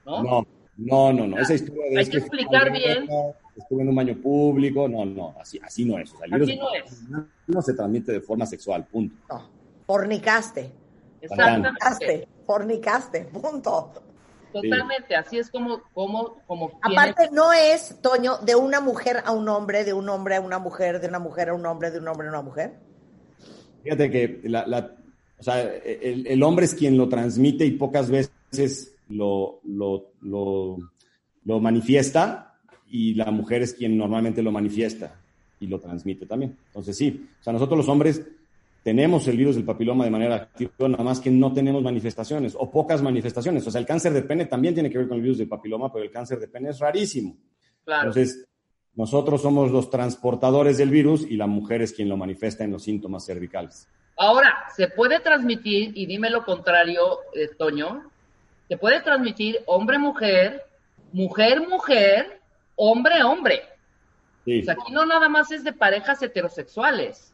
[0.05, 0.23] ¿no?
[0.23, 1.37] No, no, no, no.
[1.37, 3.07] Esa historia de Hay que explicar bien.
[3.55, 4.87] Estuve en un baño público.
[4.87, 6.13] No, no, así, así no es.
[6.13, 7.27] O sea, el virus Así no es.
[7.47, 9.15] no se transmite de forma sexual, punto.
[9.29, 9.49] No,
[9.85, 10.71] fornicaste,
[11.21, 11.69] Exactamente.
[11.69, 13.91] fornicaste, fornicaste, punto.
[14.53, 19.31] Totalmente, así es como, como, como tiene- Aparte, no es, Toño, de una mujer a
[19.31, 21.99] un hombre, de un hombre a una mujer, de una mujer a un hombre, de
[21.99, 22.73] un hombre a una mujer.
[23.83, 24.91] Fíjate que la, la-
[25.39, 30.77] o sea, el, el hombre es quien lo transmite y pocas veces lo, lo, lo,
[31.45, 32.55] lo manifiesta
[32.89, 35.15] y la mujer es quien normalmente lo manifiesta
[35.59, 36.57] y lo transmite también.
[36.67, 38.21] Entonces sí, o sea, nosotros los hombres
[38.83, 42.71] tenemos el virus del papiloma de manera activa, nada más que no tenemos manifestaciones o
[42.71, 43.65] pocas manifestaciones.
[43.67, 45.91] O sea, el cáncer de pene también tiene que ver con el virus del papiloma,
[45.91, 47.37] pero el cáncer de pene es rarísimo.
[47.85, 48.09] claro.
[48.09, 48.47] Entonces,
[48.93, 52.83] nosotros somos los transportadores del virus y la mujer es quien lo manifiesta en los
[52.83, 53.87] síntomas cervicales.
[54.17, 58.03] Ahora, se puede transmitir, y dime lo contrario, eh, Toño,
[58.67, 60.63] se puede transmitir hombre-mujer,
[61.13, 62.41] mujer-mujer,
[62.75, 63.61] hombre-hombre.
[64.43, 64.61] Sí.
[64.61, 67.33] O sea, aquí no nada más es de parejas heterosexuales.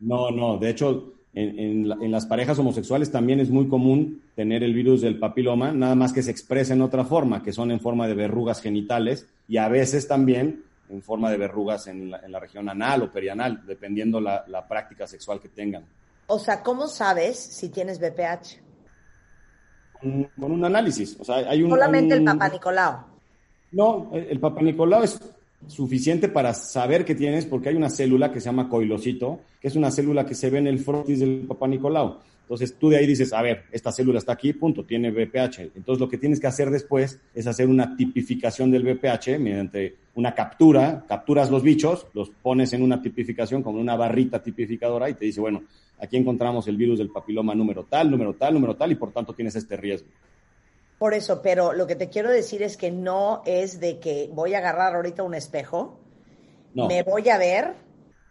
[0.00, 4.22] No, no, de hecho, en, en la- en las parejas homosexuales también es muy común
[4.34, 7.70] tener el virus del papiloma, nada más que se expresa en otra forma, que son
[7.70, 12.18] en forma de verrugas genitales y a veces también en forma de verrugas en la,
[12.20, 15.84] en la región anal o perianal, dependiendo la, la práctica sexual que tengan.
[16.28, 18.60] O sea, ¿cómo sabes si tienes BPH?
[20.00, 21.70] Con, con un análisis, o sea, hay un...
[21.70, 22.98] Solamente el papá Nicolau.
[23.72, 25.20] No, el, el Papa Nicolau es
[25.66, 29.76] suficiente para saber que tienes, porque hay una célula que se llama coilocito, que es
[29.76, 32.18] una célula que se ve en el frotis del Papá Nicolau.
[32.48, 35.76] Entonces tú de ahí dices, a ver, esta célula está aquí, punto, tiene BPH.
[35.76, 40.34] Entonces lo que tienes que hacer después es hacer una tipificación del BPH mediante una
[40.34, 45.26] captura, capturas los bichos, los pones en una tipificación como una barrita tipificadora y te
[45.26, 45.62] dice, bueno,
[46.00, 49.34] aquí encontramos el virus del papiloma número tal, número tal, número tal y por tanto
[49.34, 50.08] tienes este riesgo.
[50.98, 54.54] Por eso, pero lo que te quiero decir es que no es de que voy
[54.54, 55.98] a agarrar ahorita un espejo,
[56.74, 56.86] No.
[56.88, 57.74] me voy a ver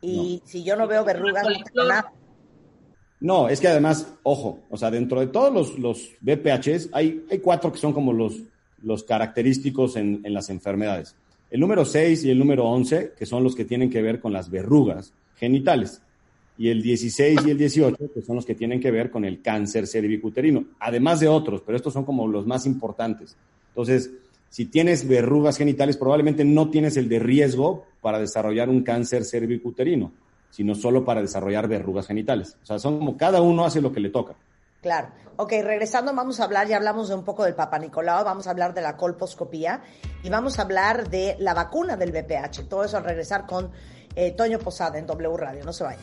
[0.02, 2.12] y si yo no veo verrugas, no nada.
[3.20, 7.40] No, es que además, ojo, o sea, dentro de todos los, los BPHs hay, hay
[7.40, 8.44] cuatro que son como los,
[8.84, 11.16] los característicos en, en las enfermedades.
[11.50, 14.34] El número 6 y el número 11, que son los que tienen que ver con
[14.34, 16.02] las verrugas genitales.
[16.58, 19.42] Y el 16 y el 18, que son los que tienen que ver con el
[19.42, 20.66] cáncer cervicuterino.
[20.80, 23.38] Además de otros, pero estos son como los más importantes.
[23.70, 24.10] Entonces,
[24.50, 30.12] si tienes verrugas genitales, probablemente no tienes el de riesgo para desarrollar un cáncer cervicuterino,
[30.50, 32.58] sino solo para desarrollar verrugas genitales.
[32.64, 34.36] O sea, son como cada uno hace lo que le toca.
[34.82, 35.10] Claro.
[35.40, 38.50] Ok, regresando vamos a hablar, ya hablamos de un poco del Papa Nicolau, vamos a
[38.50, 39.82] hablar de la colposcopía
[40.24, 42.68] y vamos a hablar de la vacuna del VPH.
[42.68, 43.70] Todo eso al regresar con
[44.18, 45.64] eh, Toño Posada en W Radio.
[45.64, 46.02] No se vayan.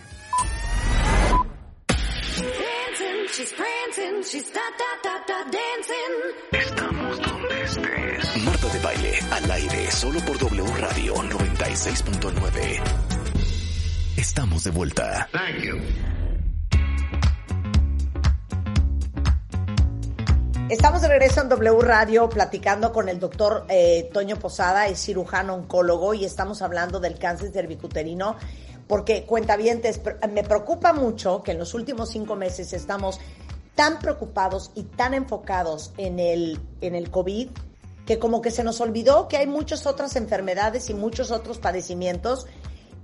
[1.89, 6.15] Dancing, she's prancing, she's da da da da dancing.
[6.53, 8.45] Estamos donde estés.
[8.45, 12.83] Marta de baile al aire solo por W Radio 96.9.
[14.17, 15.29] Estamos de vuelta.
[20.71, 25.55] Estamos de regreso en W Radio platicando con el doctor eh, Toño Posada, es cirujano
[25.55, 28.37] oncólogo y estamos hablando del cáncer cervicuterino
[28.89, 33.21] porque cuentavientes, pr- me preocupa mucho que en los últimos cinco meses estamos
[33.75, 37.49] tan preocupados y tan enfocados en el, en el COVID
[38.07, 42.47] que como que se nos olvidó que hay muchas otras enfermedades y muchos otros padecimientos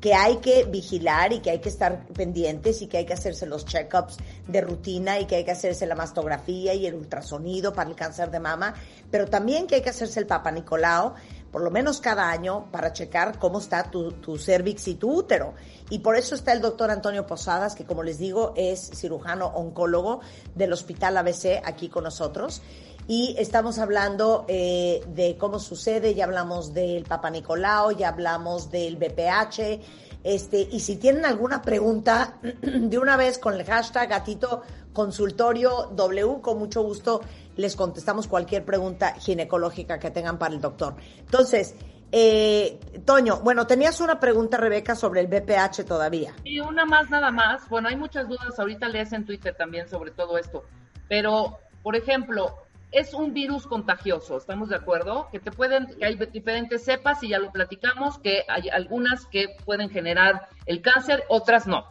[0.01, 3.47] que hay que vigilar y que hay que estar pendientes y que hay que hacerse
[3.47, 4.17] los check-ups
[4.49, 8.31] de rutina y que hay que hacerse la mastografía y el ultrasonido para el cáncer
[8.31, 8.75] de mama,
[9.11, 11.15] pero también que hay que hacerse el Papa Nicolau
[11.51, 15.55] por lo menos cada año para checar cómo está tu, tu cervix y tu útero.
[15.91, 20.21] Y por eso está el doctor Antonio Posadas, que como les digo es cirujano oncólogo
[20.55, 22.63] del Hospital ABC aquí con nosotros
[23.11, 28.95] y estamos hablando eh, de cómo sucede, ya hablamos del Papa Nicolau, ya hablamos del
[28.95, 29.81] BPH,
[30.23, 36.41] este, y si tienen alguna pregunta, de una vez con el hashtag gatito consultorio W,
[36.41, 37.21] con mucho gusto
[37.57, 40.95] les contestamos cualquier pregunta ginecológica que tengan para el doctor.
[41.19, 41.75] Entonces,
[42.13, 46.33] eh, Toño, bueno, tenías una pregunta, Rebeca, sobre el BPH todavía.
[46.45, 47.69] Y una más nada más.
[47.69, 48.57] Bueno, hay muchas dudas.
[48.57, 50.63] Ahorita lees en Twitter también sobre todo esto.
[51.09, 52.55] Pero, por ejemplo,
[52.93, 55.29] es un virus contagioso, ¿estamos de acuerdo?
[55.31, 59.57] Que te pueden, que hay diferentes cepas y ya lo platicamos, que hay algunas que
[59.65, 61.85] pueden generar el cáncer, otras no.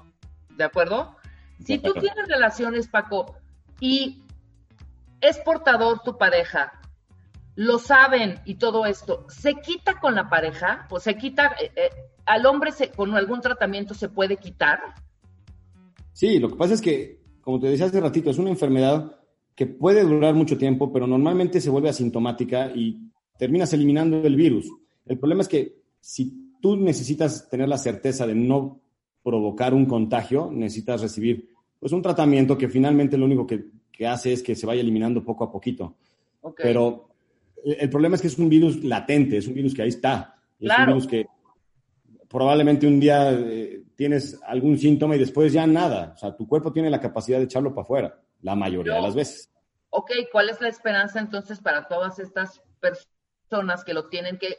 [0.58, 1.16] ¿De acuerdo?
[1.64, 3.38] Si tú tienes relaciones, Paco,
[3.80, 4.24] y
[5.22, 6.74] es portador tu pareja,
[7.56, 10.88] lo saben y todo esto, ¿se quita con la pareja?
[10.90, 11.90] ¿O se quita, eh, eh,
[12.26, 14.80] al hombre se, con algún tratamiento se puede quitar?
[16.14, 19.19] Sí, lo que pasa es que, como te decía hace ratito, es una enfermedad
[19.60, 22.98] que puede durar mucho tiempo, pero normalmente se vuelve asintomática y
[23.38, 24.72] terminas eliminando el virus.
[25.06, 28.80] El problema es que si tú necesitas tener la certeza de no
[29.22, 34.32] provocar un contagio, necesitas recibir pues un tratamiento que finalmente lo único que, que hace
[34.32, 35.98] es que se vaya eliminando poco a poquito.
[36.40, 36.62] Ok.
[36.64, 37.10] Pero
[37.66, 40.38] el, problema es que es un virus latente, es un virus que ahí está.
[40.58, 41.26] Es un virus que
[42.30, 46.14] probablemente un día eh, tienes algún síntoma y después ya nada.
[46.16, 49.16] O sea, tu cuerpo tiene la capacidad de echarlo para afuera, la mayoría de las
[49.16, 49.49] veces.
[49.92, 54.58] Ok, ¿cuál es la esperanza entonces para todas estas personas que lo tienen que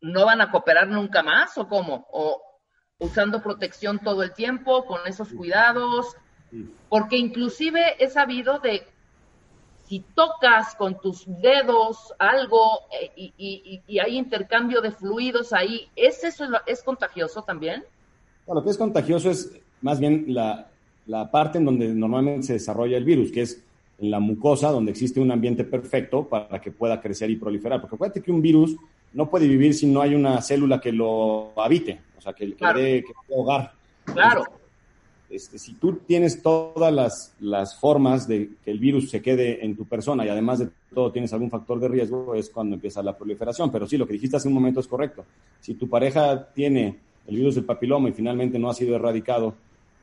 [0.00, 2.06] no van a cooperar nunca más o cómo?
[2.10, 2.40] ¿O
[2.98, 6.16] usando protección todo el tiempo, con esos cuidados?
[6.88, 8.86] Porque inclusive he sabido de
[9.86, 15.88] si tocas con tus dedos algo eh, y, y- y- hay intercambio de fluidos ahí,
[15.96, 17.84] ¿es eso es contagioso también?
[18.46, 20.66] Bueno, lo que es contagioso es más bien la,
[21.06, 23.62] la parte en donde normalmente se desarrolla el virus, que es
[24.02, 27.80] en la mucosa, donde existe un ambiente perfecto para que pueda crecer y proliferar.
[27.80, 28.76] Porque acuérdate que un virus
[29.12, 32.54] no puede vivir si no hay una célula que lo habite, o sea, que, que
[32.56, 32.78] Claro.
[32.78, 33.72] le dé que dé hogar.
[34.04, 34.44] Claro,
[35.30, 39.76] Este, si tú tienes todas las, las formas de que el virus se quede en
[39.76, 43.16] tu persona y además de todo tienes algún factor de riesgo, es cuando empieza la
[43.16, 43.70] proliferación.
[43.70, 45.24] Pero sí, lo que dijiste hace un momento es correcto.
[45.60, 49.54] Si tu pareja tiene el virus del papiloma y finalmente no ha sido erradicado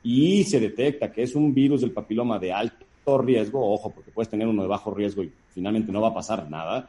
[0.02, 4.30] y se detecta que es un virus del papiloma de alto riesgo, ojo, porque puedes
[4.30, 6.88] tener uno de bajo riesgo y finalmente no va a pasar nada,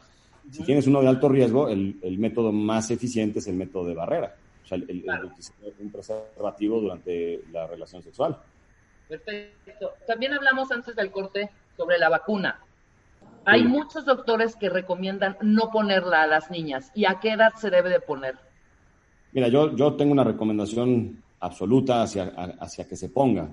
[0.50, 3.94] Si tienes uno de alto riesgo, el, el método más eficiente es el método de
[3.94, 8.36] barrera, o sea, el, el- utilizar un preservativo durante la relación sexual.
[9.08, 9.92] Perfecto.
[10.06, 12.60] También hablamos antes del corte sobre la vacuna.
[13.44, 13.68] Hay Sí.
[13.68, 16.90] muchos doctores que recomiendan no ponerla a las niñas.
[16.94, 18.34] ¿Y a qué edad se debe de poner?
[19.32, 22.24] Mira, yo, yo tengo una recomendación absoluta hacia,
[22.60, 23.48] hacia que se ponga.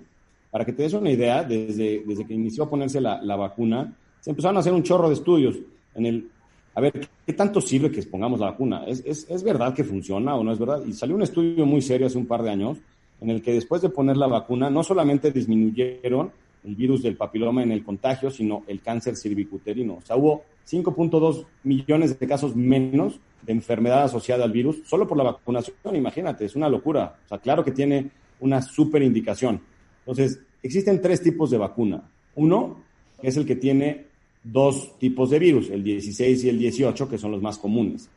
[0.52, 3.96] Para que te des una idea, desde, desde que inició a ponerse la, la vacuna,
[4.20, 5.58] se empezaron a hacer un chorro de estudios
[5.96, 6.30] en el,
[6.76, 8.84] a ver, ¿qué tanto sirve que pongamos la vacuna?
[8.86, 10.84] ¿Es, es, es verdad que funciona o no es verdad?
[10.86, 12.78] Y salió un estudio muy serio hace un par de años
[13.22, 16.32] en el que después de poner la vacuna, no solamente disminuyeron
[16.64, 19.96] el virus del papiloma en el contagio, sino el cáncer cervicuterino.
[19.96, 25.18] O sea, hubo 5.2 millones de casos menos de enfermedad asociada al virus solo por
[25.18, 25.76] la vacunación.
[25.94, 27.16] Imagínate, es una locura.
[27.26, 29.62] O sea, claro que tiene una super indicación.
[30.08, 32.10] Entonces, existen tres tipos de vacuna.
[32.36, 32.78] Uno,
[33.20, 34.06] que es el que tiene
[34.42, 38.10] dos tipos de virus, el 16 y el 18, que son los más comunes.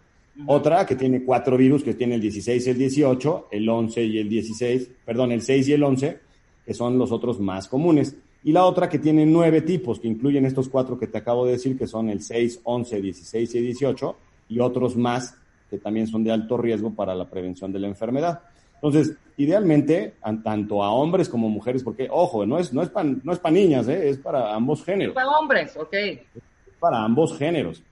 [0.47, 4.19] Otra que tiene cuatro virus, que tiene el 16 y el 18, el 11 y
[4.19, 6.19] el 16, perdón, el 6 y el 11,
[6.65, 8.15] que son los otros más comunes.
[8.45, 11.53] Y la otra que tiene nueve tipos, que incluyen estos cuatro que te acabo de
[11.53, 14.17] decir, que son el 6, 11, 16 y 18,
[14.49, 15.35] y otros más
[15.69, 18.41] que también son de alto riesgo para la prevención de la enfermedad.
[18.83, 23.09] Entonces, idealmente, an- tanto a hombres como mujeres, porque, ojo, no es, no es para
[23.23, 24.09] no es pa niñas, ¿eh?
[24.09, 25.95] es para ambos géneros Para hombres, ok.
[26.79, 27.83] para ambos géneros.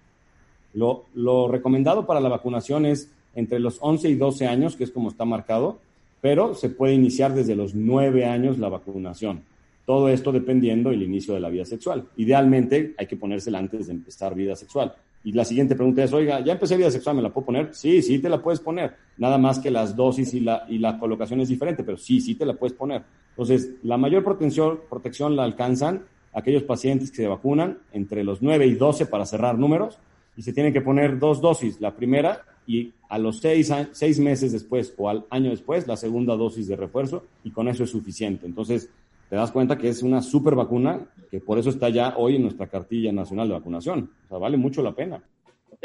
[0.74, 4.90] Lo, lo recomendado para la vacunación es entre los 11 y 12 años, que es
[4.90, 5.78] como está marcado,
[6.20, 9.42] pero se puede iniciar desde los 9 años la vacunación.
[9.86, 12.04] Todo esto dependiendo del inicio de la vida sexual.
[12.16, 14.94] Idealmente hay que ponérsela antes de empezar vida sexual.
[15.24, 17.16] Y la siguiente pregunta es, oiga, ¿ya empecé vida sexual?
[17.16, 17.74] ¿Me la puedo poner?
[17.74, 18.94] Sí, sí te la puedes poner.
[19.18, 22.34] Nada más que las dosis y la, y la colocación es diferente, pero sí, sí
[22.34, 23.02] te la puedes poner.
[23.30, 28.66] Entonces, la mayor protección, protección la alcanzan aquellos pacientes que se vacunan entre los 9
[28.66, 29.98] y 12 para cerrar números
[30.36, 34.52] y se tienen que poner dos dosis, la primera y a los seis, seis meses
[34.52, 38.46] después o al año después la segunda dosis de refuerzo y con eso es suficiente.
[38.46, 38.88] Entonces,
[39.28, 42.42] te das cuenta que es una super vacuna que por eso está ya hoy en
[42.42, 44.10] nuestra cartilla nacional de vacunación.
[44.24, 45.22] O sea, vale mucho la pena.
[45.70, 45.84] Ok.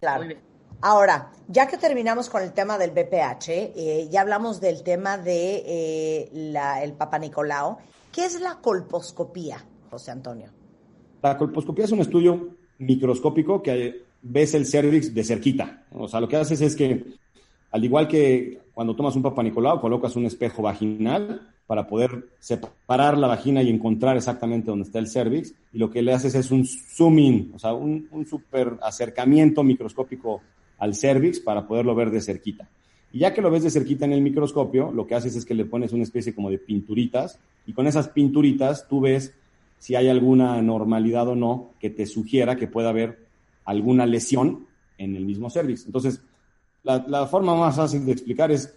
[0.00, 0.18] Claro.
[0.24, 0.40] Muy bien.
[0.80, 5.62] Ahora, ya que terminamos con el tema del BPH, eh, ya hablamos del tema de
[5.64, 7.78] eh, la- el Papa Nicolau.
[8.12, 10.48] ¿Qué es la colposcopía, José Antonio?
[11.22, 15.84] La colposcopía es un estudio microscópico que ves el cervix de cerquita.
[15.92, 17.04] O sea, lo que haces es que,
[17.70, 23.16] al igual que cuando tomas un Papa Nicolau, colocas un espejo vaginal para poder separar
[23.16, 25.54] la vagina y encontrar exactamente dónde está el cervix.
[25.72, 29.62] Y lo que le haces es un zoom in, o sea, un, un super acercamiento
[29.62, 30.42] microscópico
[30.78, 32.68] al cervix para poderlo ver de cerquita.
[33.12, 35.54] Y ya que lo ves de cerquita en el microscopio, lo que haces es que
[35.54, 39.34] le pones una especie como de pinturitas y con esas pinturitas tú ves
[39.78, 43.26] si hay alguna anormalidad o no que te sugiera que pueda haber
[43.64, 44.66] alguna lesión
[44.98, 45.86] en el mismo cervix.
[45.86, 46.22] Entonces,
[46.82, 48.74] la, la forma más fácil de explicar es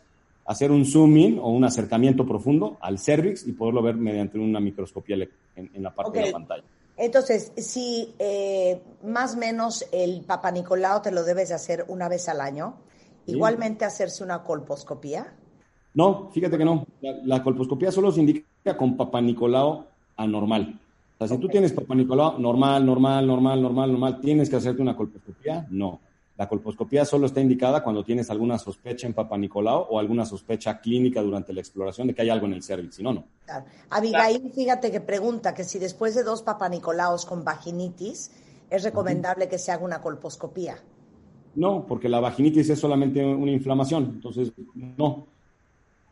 [0.47, 4.59] hacer un zoom in o un acercamiento profundo al cervix y poderlo ver mediante una
[4.59, 5.15] microscopía
[5.55, 6.63] en, en la parte de la pantalla.
[6.95, 12.09] Entonces, si eh, más o menos el Papa Nicolau te lo debes de hacer una
[12.09, 12.75] vez al año,
[13.25, 13.33] Sí.
[13.33, 15.35] igualmente hacerse una colposcopía.
[15.93, 16.85] No, fíjate que no.
[17.01, 19.83] La, la colposcopía solo se indica con Papa Nicolau
[20.15, 20.79] anormal.
[21.19, 24.81] O sea, si tú tienes Papa Nicolau normal, normal, normal, normal, normal, ¿tienes que hacerte
[24.81, 25.67] una colposcopía?
[25.69, 25.99] No.
[26.37, 30.79] La colposcopía solo está indicada cuando tienes alguna sospecha en Papa Nicolau o alguna sospecha
[30.79, 32.95] clínica durante la exploración de que hay algo en el cervix.
[32.95, 33.25] Si no, no.
[33.45, 33.65] Claro.
[33.89, 38.31] Abigail, fíjate que pregunta que si después de dos Papa Nicolaos con vaginitis,
[38.69, 40.77] es recomendable que se haga una colposcopía.
[41.55, 44.03] No, porque la vaginitis es solamente una inflamación.
[44.03, 45.25] Entonces, no.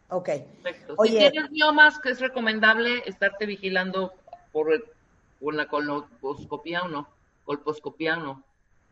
[0.10, 0.30] Ok.
[0.64, 0.96] Perfecto.
[0.98, 1.26] Oye.
[1.26, 4.12] Si tienes miomas, que es recomendable estarte vigilando
[4.52, 4.68] por,
[5.40, 7.08] por la colposcopía o no.
[7.44, 8.44] Colposcopía o no.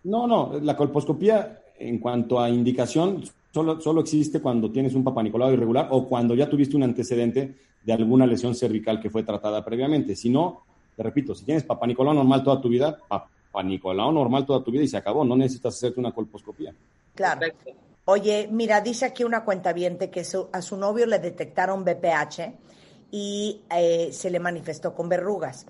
[0.04, 5.54] No, no, la colposcopía en cuanto a indicación solo, solo existe cuando tienes un papanicolado
[5.54, 10.16] irregular o cuando ya tuviste un antecedente de alguna lesión cervical que fue tratada previamente.
[10.16, 10.62] Si no,
[10.96, 14.88] te repito, si tienes papanicolado normal toda tu vida, papanicolado normal toda tu vida y
[14.88, 16.74] se acabó, no necesitas hacerte una colposcopía.
[17.16, 17.40] Claro.
[17.42, 17.72] Perfecto.
[18.06, 22.54] Oye, mira, dice aquí una cuentaviente que su- a su novio le detectaron BPH
[23.12, 25.66] y eh, se le manifestó con verrugas.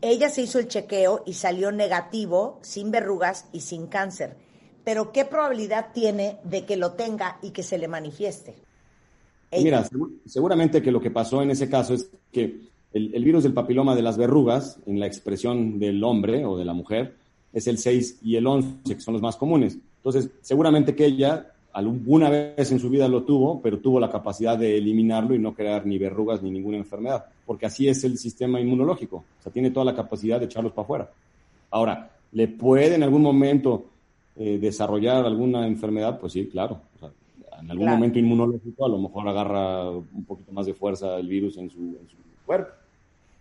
[0.00, 4.36] Ella se hizo el chequeo y salió negativo, sin verrugas y sin cáncer.
[4.84, 8.54] Pero ¿qué probabilidad tiene de que lo tenga y que se le manifieste?
[9.52, 12.60] Mira, segu- seguramente que lo que pasó en ese caso es que
[12.92, 16.64] el, el virus del papiloma de las verrugas, en la expresión del hombre o de
[16.64, 17.16] la mujer,
[17.52, 19.78] es el 6 y el 11, que son los más comunes.
[19.96, 24.58] Entonces, seguramente que ella alguna vez en su vida lo tuvo, pero tuvo la capacidad
[24.58, 28.60] de eliminarlo y no crear ni verrugas ni ninguna enfermedad, porque así es el sistema
[28.60, 31.10] inmunológico, o sea, tiene toda la capacidad de echarlos para afuera.
[31.70, 33.84] Ahora, le puede en algún momento
[34.36, 36.80] eh, desarrollar alguna enfermedad, pues sí, claro.
[36.96, 37.10] O sea,
[37.60, 37.96] en algún Claro.
[37.98, 41.78] momento inmunológico a lo mejor agarra un poquito más de fuerza el virus en su,
[41.78, 42.16] en su
[42.46, 42.70] cuerpo.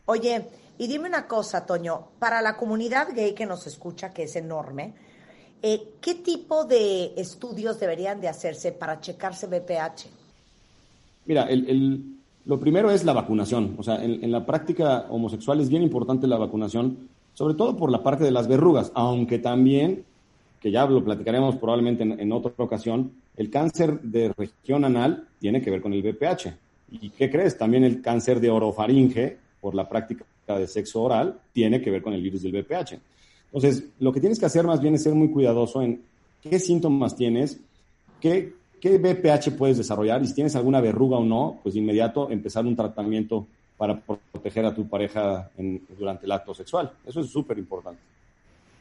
[0.05, 0.45] Oye,
[0.77, 4.93] y dime una cosa, Toño, para la comunidad gay que nos escucha, que es enorme,
[5.61, 10.07] eh, ¿qué tipo de estudios deberían de hacerse para checarse BPH?
[11.25, 13.75] Mira, el, lo primero es la vacunación.
[13.77, 17.91] O sea, en, en la práctica homosexual es bien importante la vacunación, sobre todo por
[17.91, 20.05] la parte de las verrugas, aunque también,
[20.61, 25.61] que ya lo platicaremos probablemente en, en otra ocasión, el cáncer de región anal tiene
[25.61, 26.47] que ver con el BPH.
[26.89, 27.57] ¿Y qué crees?
[27.57, 32.13] También el cáncer de orofaringe, por la práctica de sexo oral, tiene que ver con
[32.13, 32.95] el virus del BPH.
[33.47, 36.01] Entonces, lo que tienes que hacer más bien es ser muy cuidadoso en
[36.41, 37.59] qué síntomas tienes,
[38.21, 42.29] qué, qué BPH puedes desarrollar y si tienes alguna verruga o no, pues de inmediato
[42.29, 46.91] empezar un tratamiento para proteger a tu pareja en- durante el acto sexual.
[47.05, 48.01] Eso es súper importante.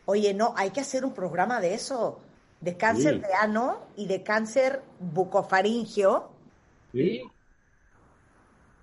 [0.06, 2.18] Oye, no, hay que hacer un programa de eso,
[2.60, 3.20] de cáncer Sí.
[3.20, 6.28] de ano y de cáncer bucofaringio.
[6.92, 7.20] ¿Sí?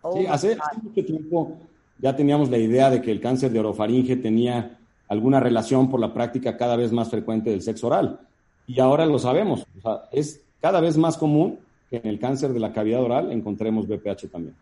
[0.01, 1.57] Oh, Sí, hace mucho tiempo
[1.97, 4.77] ya teníamos la idea de que el cáncer de orofaringe tenía
[5.13, 8.19] alguna relación por la práctica cada vez más frecuente del sexo oral.
[8.67, 9.65] Y ahora lo sabemos.
[9.77, 11.59] O sea, es cada vez más común
[11.89, 14.55] que en el cáncer de la cavidad oral encontremos BPH también.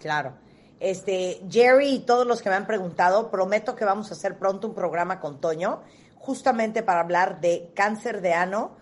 [0.00, 0.32] Claro.
[0.80, 4.66] Este, Jerry y todos los que me han preguntado, prometo que vamos a hacer pronto
[4.68, 5.80] un programa con Toño,
[6.16, 8.72] justamente para hablar de cáncer de ano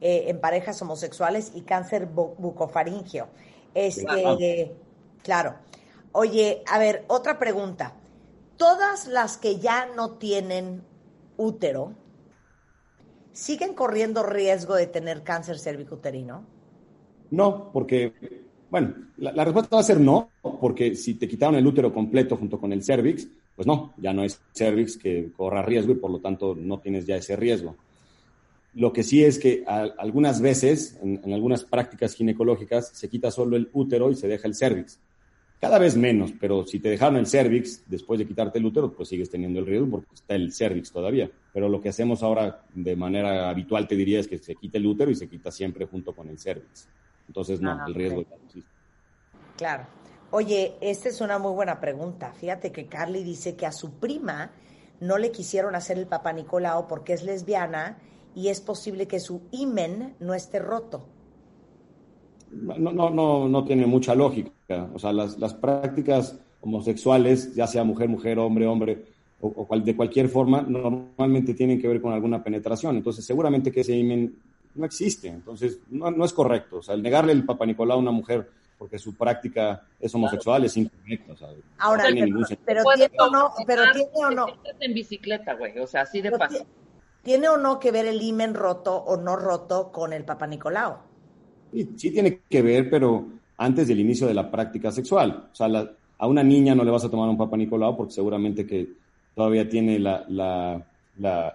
[0.00, 3.26] eh, en parejas homosexuales y cáncer bu- bucofaringio.
[3.74, 4.38] Este, Claro.
[5.22, 5.54] claro.
[6.12, 7.92] Oye, a ver, otra pregunta.
[8.58, 10.82] Todas las que ya no tienen
[11.36, 11.94] útero,
[13.32, 16.44] ¿siguen corriendo riesgo de tener cáncer cervicuterino?
[17.30, 18.12] No, porque,
[18.68, 20.30] bueno, la, respuesta va a ser no,
[20.60, 24.24] porque si te quitaron el útero completo junto con el cervix, pues no, ya no
[24.24, 27.76] es cervix que corra riesgo y por lo tanto no tienes ya ese riesgo.
[28.74, 33.56] Lo que sí es que algunas veces, en, en algunas prácticas ginecológicas, se quita solo
[33.56, 34.98] el útero y se deja el cervix.
[35.60, 39.08] Cada vez menos, pero si te dejaron el cervix después de quitarte el útero, pues
[39.08, 41.28] sigues teniendo el riesgo porque está el cervix todavía.
[41.52, 44.86] Pero lo que hacemos ahora de manera habitual, te diría, es que se quita el
[44.86, 46.88] útero y se quita siempre junto con el cervix.
[47.26, 48.70] Entonces, no, Ah, el riesgo ya no existe.
[49.56, 49.86] Claro.
[50.30, 52.32] Oye, esta es una muy buena pregunta.
[52.34, 54.52] Fíjate que Carly dice que a su prima
[55.00, 57.98] no le quisieron hacer el papá Nicolau porque es lesbiana
[58.34, 61.08] y es posible que su imen no esté roto.
[62.50, 64.88] No, no, no, no tiene mucha lógica.
[64.94, 69.04] O sea, las, las prácticas homosexuales, ya sea mujer, mujer, hombre, hombre,
[69.40, 72.96] o, o cual- de cualquier forma, normalmente tienen que ver con alguna penetración.
[72.96, 74.36] Entonces, seguramente que ese imen
[74.74, 75.28] no existe.
[75.28, 76.78] Entonces, no, no es correcto.
[76.78, 80.64] O sea, el negarle el Papa Nicolau a una mujer porque su práctica es homosexual
[80.64, 81.32] es incorrecto.
[81.32, 82.64] O sea, Ahora, no tiene pero, ningún sentido.
[82.66, 84.46] pero Puedes tiene o no, pero tiene o no,
[84.78, 86.58] en bicicleta, güey, o sea, así de fácil.
[86.60, 86.64] ti-
[87.22, 90.96] tiene o no que ver el imen roto o no roto con el papá Nicolau.
[91.72, 95.48] Sí, sí tiene que ver, pero antes del inicio de la práctica sexual.
[95.52, 98.12] O sea, la- a una niña no le vas a tomar un Papa Nicolau porque
[98.14, 98.88] seguramente que
[99.34, 99.98] todavía tiene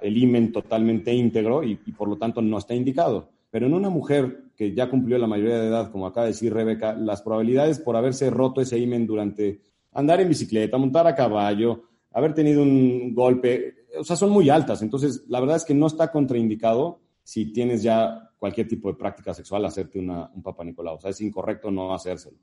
[0.01, 3.29] el imen totalmente íntegro y, y por lo tanto no está indicado.
[3.51, 6.53] Pero en una mujer que ya cumplió la mayoría de edad, como acaba de decir
[6.53, 9.61] Rebeca, las probabilidades por haberse roto ese imen durante
[9.93, 14.81] andar en bicicleta, montar a caballo, haber tenido un golpe, o sea, son muy altas.
[14.81, 19.33] Entonces, la verdad es que no está contraindicado si tienes ya cualquier tipo de práctica
[19.33, 20.95] sexual, hacerte una, un Papa Nicolau.
[20.95, 22.35] O sea, es incorrecto no hacérselo.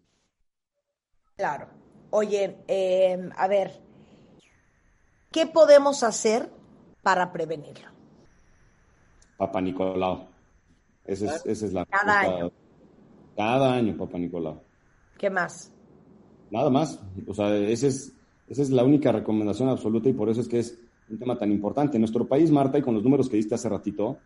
[1.37, 1.69] Claro.
[2.09, 3.83] Oye, eh, a ver,
[5.31, 6.51] ¿qué podemos hacer
[7.03, 7.89] para prevenirlo?
[9.37, 10.27] Papa Nicolau.
[11.05, 12.51] Esa es, esa es la Cada año.
[13.37, 14.59] Cada año, Papa Nicolau.
[15.19, 15.71] ¿Qué más?
[16.51, 16.99] Nada más.
[17.27, 18.17] O sea, esa es,
[18.49, 20.81] esa es la única recomendación absoluta y por eso es que es
[21.11, 21.99] un tema tan importante.
[21.99, 24.17] En nuestro país, Marta, y con los números que diste hace ratito,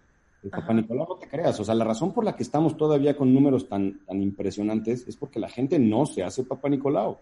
[0.45, 0.74] el Papa Ajá.
[0.74, 1.59] Nicolau no te creas.
[1.59, 5.16] O sea, la razón por la que estamos todavía con números tan, tan impresionantes es
[5.16, 7.16] porque la gente no se hace Papa Nicolau.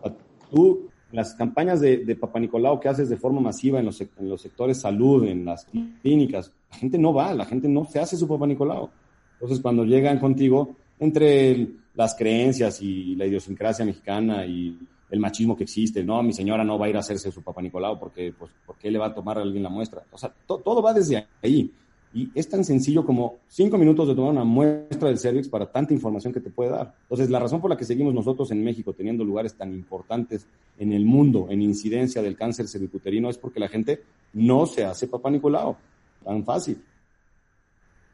[0.00, 0.16] O sea,
[0.50, 4.28] tú, las campañas de, de Papa Nicolau que haces de forma masiva en los, en
[4.28, 5.66] los sectores salud, en las
[6.02, 8.90] clínicas, la gente no va, la gente no se hace su Papa Nicolau.
[9.34, 14.78] Entonces, cuando llegan contigo, entre el- las creencias y la idiosincrasia mexicana y
[15.10, 17.62] el machismo que existe, no, mi señora no va a ir a hacerse su Papa
[17.62, 20.02] Nicolau porque, pues, ¿por qué le va a tomar a alguien la muestra?
[20.12, 21.72] O sea, to- todo va desde ahí.
[22.14, 25.92] Y es tan sencillo como cinco minutos de tomar una muestra del cervix para tanta
[25.92, 26.94] información que te puede dar.
[27.02, 30.46] Entonces, la razón por la que seguimos nosotros en México teniendo lugares tan importantes
[30.78, 34.02] en el mundo en incidencia del cáncer cervicuterino es porque la gente
[34.32, 35.76] no se hace Papa Nicolau.
[36.24, 36.82] Tan fácil.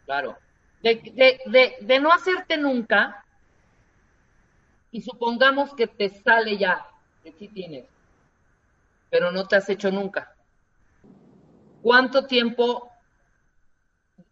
[0.04, 0.36] Claro.
[0.82, 3.24] De, de, de, de no hacerte nunca,
[4.90, 6.86] y supongamos que te sale ya,
[7.22, 7.86] que sí tienes,
[9.08, 10.34] pero no te has hecho nunca.
[11.84, 12.90] ¿cuánto tiempo,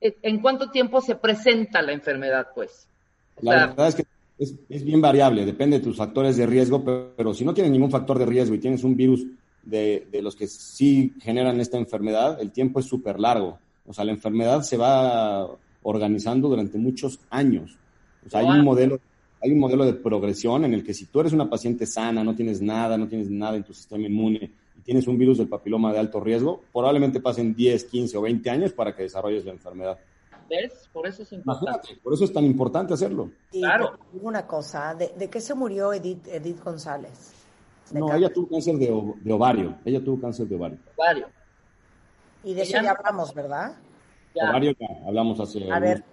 [0.00, 2.88] en cuánto tiempo se presenta la enfermedad, pues?
[3.36, 4.04] O La sea, verdad es que
[4.38, 7.72] es, es bien variable, depende de tus factores de riesgo, pero, pero si no tienes
[7.72, 9.24] ningún factor de riesgo y tienes un virus
[9.62, 13.58] de, de los que sí generan esta enfermedad, el tiempo es súper largo.
[13.86, 15.48] O sea, la enfermedad se va
[15.82, 17.76] organizando durante muchos años.
[18.26, 19.00] O sea, hay un modelo,
[19.40, 22.34] hay un modelo de progresión en el que si tú eres una paciente sana, no
[22.34, 24.50] tienes nada, no tienes nada en tu sistema inmune
[24.82, 28.50] y tienes un virus del papiloma de alto riesgo, probablemente pasen 10, 15 o 20
[28.50, 29.98] años para que desarrolles la enfermedad.
[30.48, 30.88] ¿ves?
[30.92, 31.70] Por eso es importante.
[31.70, 33.30] Imagínate, por eso es tan importante hacerlo.
[33.52, 33.98] Y Claro.
[34.20, 37.32] una cosa, ¿de, de qué se murió Edith, Edith González?
[37.90, 38.24] De No, cáncer.
[38.24, 39.76] ella tuvo cáncer de, de ovario.
[39.84, 40.78] Ella tuvo cáncer de ovario.
[40.98, 41.30] Varios.
[42.44, 43.76] Y de eso ya hablamos, ¿verdad?
[44.34, 44.50] Ya.
[44.50, 45.70] Ovario ya hablamos hace.
[45.72, 46.04] A ver,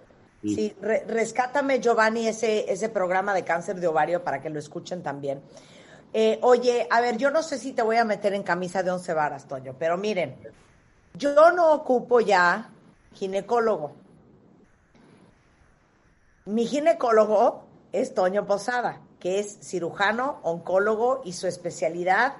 [0.42, 0.54] Sí.
[0.54, 5.02] sí, re- rescátame, Giovanni, ese, ese programa de cáncer de ovario para que lo escuchen
[5.02, 5.42] también.
[6.12, 8.90] Eh, oye, a ver, yo no sé si te voy a meter en camisa de
[8.90, 10.36] once varas, Toño, pero miren,
[11.14, 12.70] yo no ocupo ya
[13.14, 13.92] ginecólogo.
[16.46, 22.34] Mi ginecólogo es Toño Posada, que es cirujano, oncólogo y su especialidad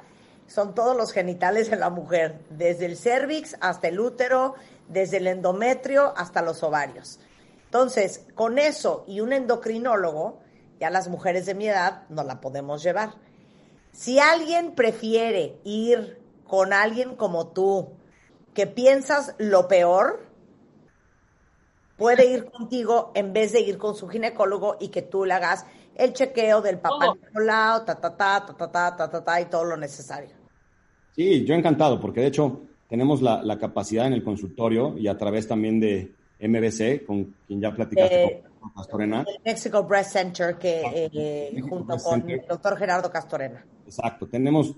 [0.51, 4.57] son todos los genitales de la mujer, desde el cervix hasta el útero,
[4.89, 7.21] desde el endometrio hasta los ovarios.
[7.67, 10.41] Entonces, con eso y un endocrinólogo,
[10.81, 13.11] ya las mujeres de mi edad no la podemos llevar.
[13.93, 17.91] Si alguien prefiere ir con alguien como tú,
[18.55, 20.27] que piensas lo peor,
[21.97, 25.67] puede ir contigo en vez de ir con su ginecólogo y que tú le hagas
[25.95, 27.15] el chequeo del papá.
[27.15, 30.31] Nicolau, ta, ta, ta, ta, ta, ta, ta, ta, ta, y todo lo necesario.
[31.15, 35.19] Sí, yo encantado, porque de hecho tenemos la, la capacidad en el consultorio y a
[35.19, 39.25] través también de MBC, con quien ya platicaste Eh, con Pastorena.
[39.29, 40.83] El Mexico Breast Center, que
[41.13, 42.41] eh, junto Breast con Center.
[42.41, 43.65] el doctor Gerardo Castorena.
[43.91, 44.75] Exacto, tenemos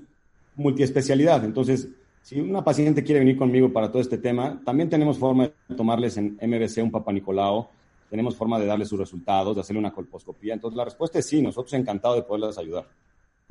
[0.56, 1.44] multiespecialidad.
[1.44, 1.88] Entonces,
[2.22, 6.16] si una paciente quiere venir conmigo para todo este tema, también tenemos forma de tomarles
[6.16, 7.68] en MBC un Papa Nicolau,
[8.08, 10.54] tenemos forma de darles sus resultados, de hacerle una colposcopía.
[10.54, 12.86] Entonces, la respuesta es sí, nosotros encantados de poderles ayudar.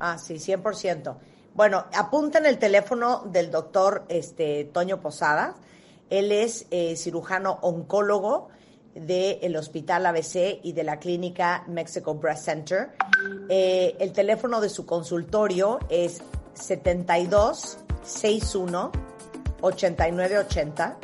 [0.00, 1.16] Ah, sí, 100%.
[1.54, 5.56] Bueno, apunten el teléfono del doctor este, Toño Posadas.
[6.10, 8.48] Él es eh, cirujano oncólogo
[8.94, 12.90] del Hospital ABC y de la clínica Mexico Breast Center.
[13.48, 16.22] Eh, el teléfono de su consultorio es
[16.54, 18.92] 72 61
[19.60, 20.98] 8980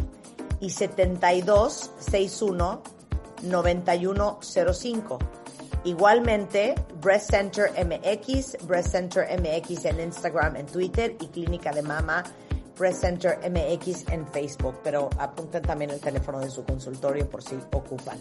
[0.61, 2.83] y 72 61
[3.43, 5.19] 9105.
[5.85, 12.25] Igualmente, Breast Center MX, Breast Center MX en Instagram, en Twitter y Clínica de Mama,
[12.79, 14.77] Breast Center MX en Facebook.
[14.83, 18.19] Pero apunten también el teléfono de su consultorio por si ocupan.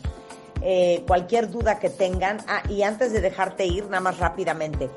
[0.62, 2.40] Eh, cualquier duda que tengan.
[2.48, 4.90] Ah, y antes de dejarte ir, nada más rápidamente.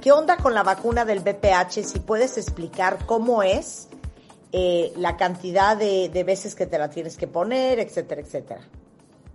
[0.00, 1.82] ¿Qué onda con la vacuna del BPH?
[1.82, 3.88] Si puedes explicar cómo es
[4.52, 8.60] eh, la cantidad de, veces que te la tienes que poner, etcétera, etcétera.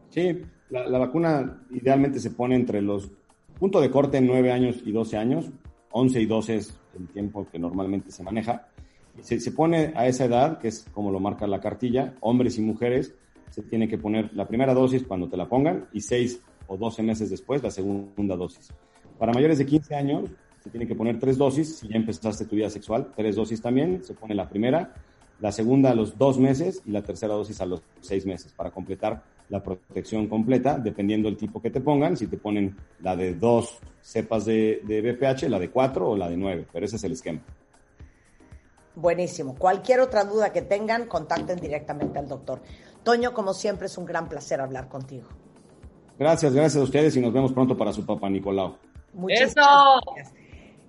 [0.09, 3.11] Sí, la, la vacuna idealmente se pone entre los
[3.59, 5.49] punto de corte 9 años y 12 años,
[5.91, 8.67] 11 y 12 es el tiempo que normalmente se maneja.
[9.21, 12.61] Se, se pone a esa edad, que es como lo marca la cartilla, hombres y
[12.61, 13.13] mujeres,
[13.49, 17.03] se tiene que poner la primera dosis cuando te la pongan y 6 o 12
[17.03, 18.69] meses después la segunda dosis.
[19.19, 20.29] Para mayores de 15 años
[20.63, 24.03] se tiene que poner tres dosis, si ya empezaste tu vida sexual, tres dosis también,
[24.03, 24.93] se pone la primera,
[25.41, 28.71] la segunda a los dos meses y la tercera dosis a los seis meses para
[28.71, 33.33] completar la protección completa, dependiendo del tipo que te pongan, si te ponen la de
[33.33, 37.03] dos cepas de, de BPH, la de cuatro o la de nueve, pero ese es
[37.03, 37.41] el esquema.
[38.95, 39.55] Buenísimo.
[39.55, 42.61] Cualquier otra duda que tengan, contacten directamente al doctor.
[43.03, 45.27] Toño, como siempre, es un gran placer hablar contigo.
[46.19, 48.75] Gracias, gracias a ustedes y nos vemos pronto para su papá Nicolau.
[49.13, 50.01] Muchísimas ¡Eso!
[50.15, 50.33] gracias.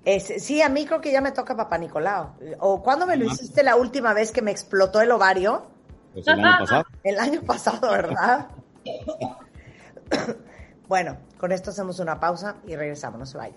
[0.04, 2.34] Es- sí, a mí creo que ya me toca Papá Nicolau.
[2.60, 5.62] ¿O cuándo me lo hiciste la última vez que me explotó el ovario?
[6.12, 6.84] Pues el año pasado.
[7.04, 8.48] El año pasado, ¿verdad?
[10.88, 13.56] bueno, con esto hacemos una pausa y regresamos, no se vayan.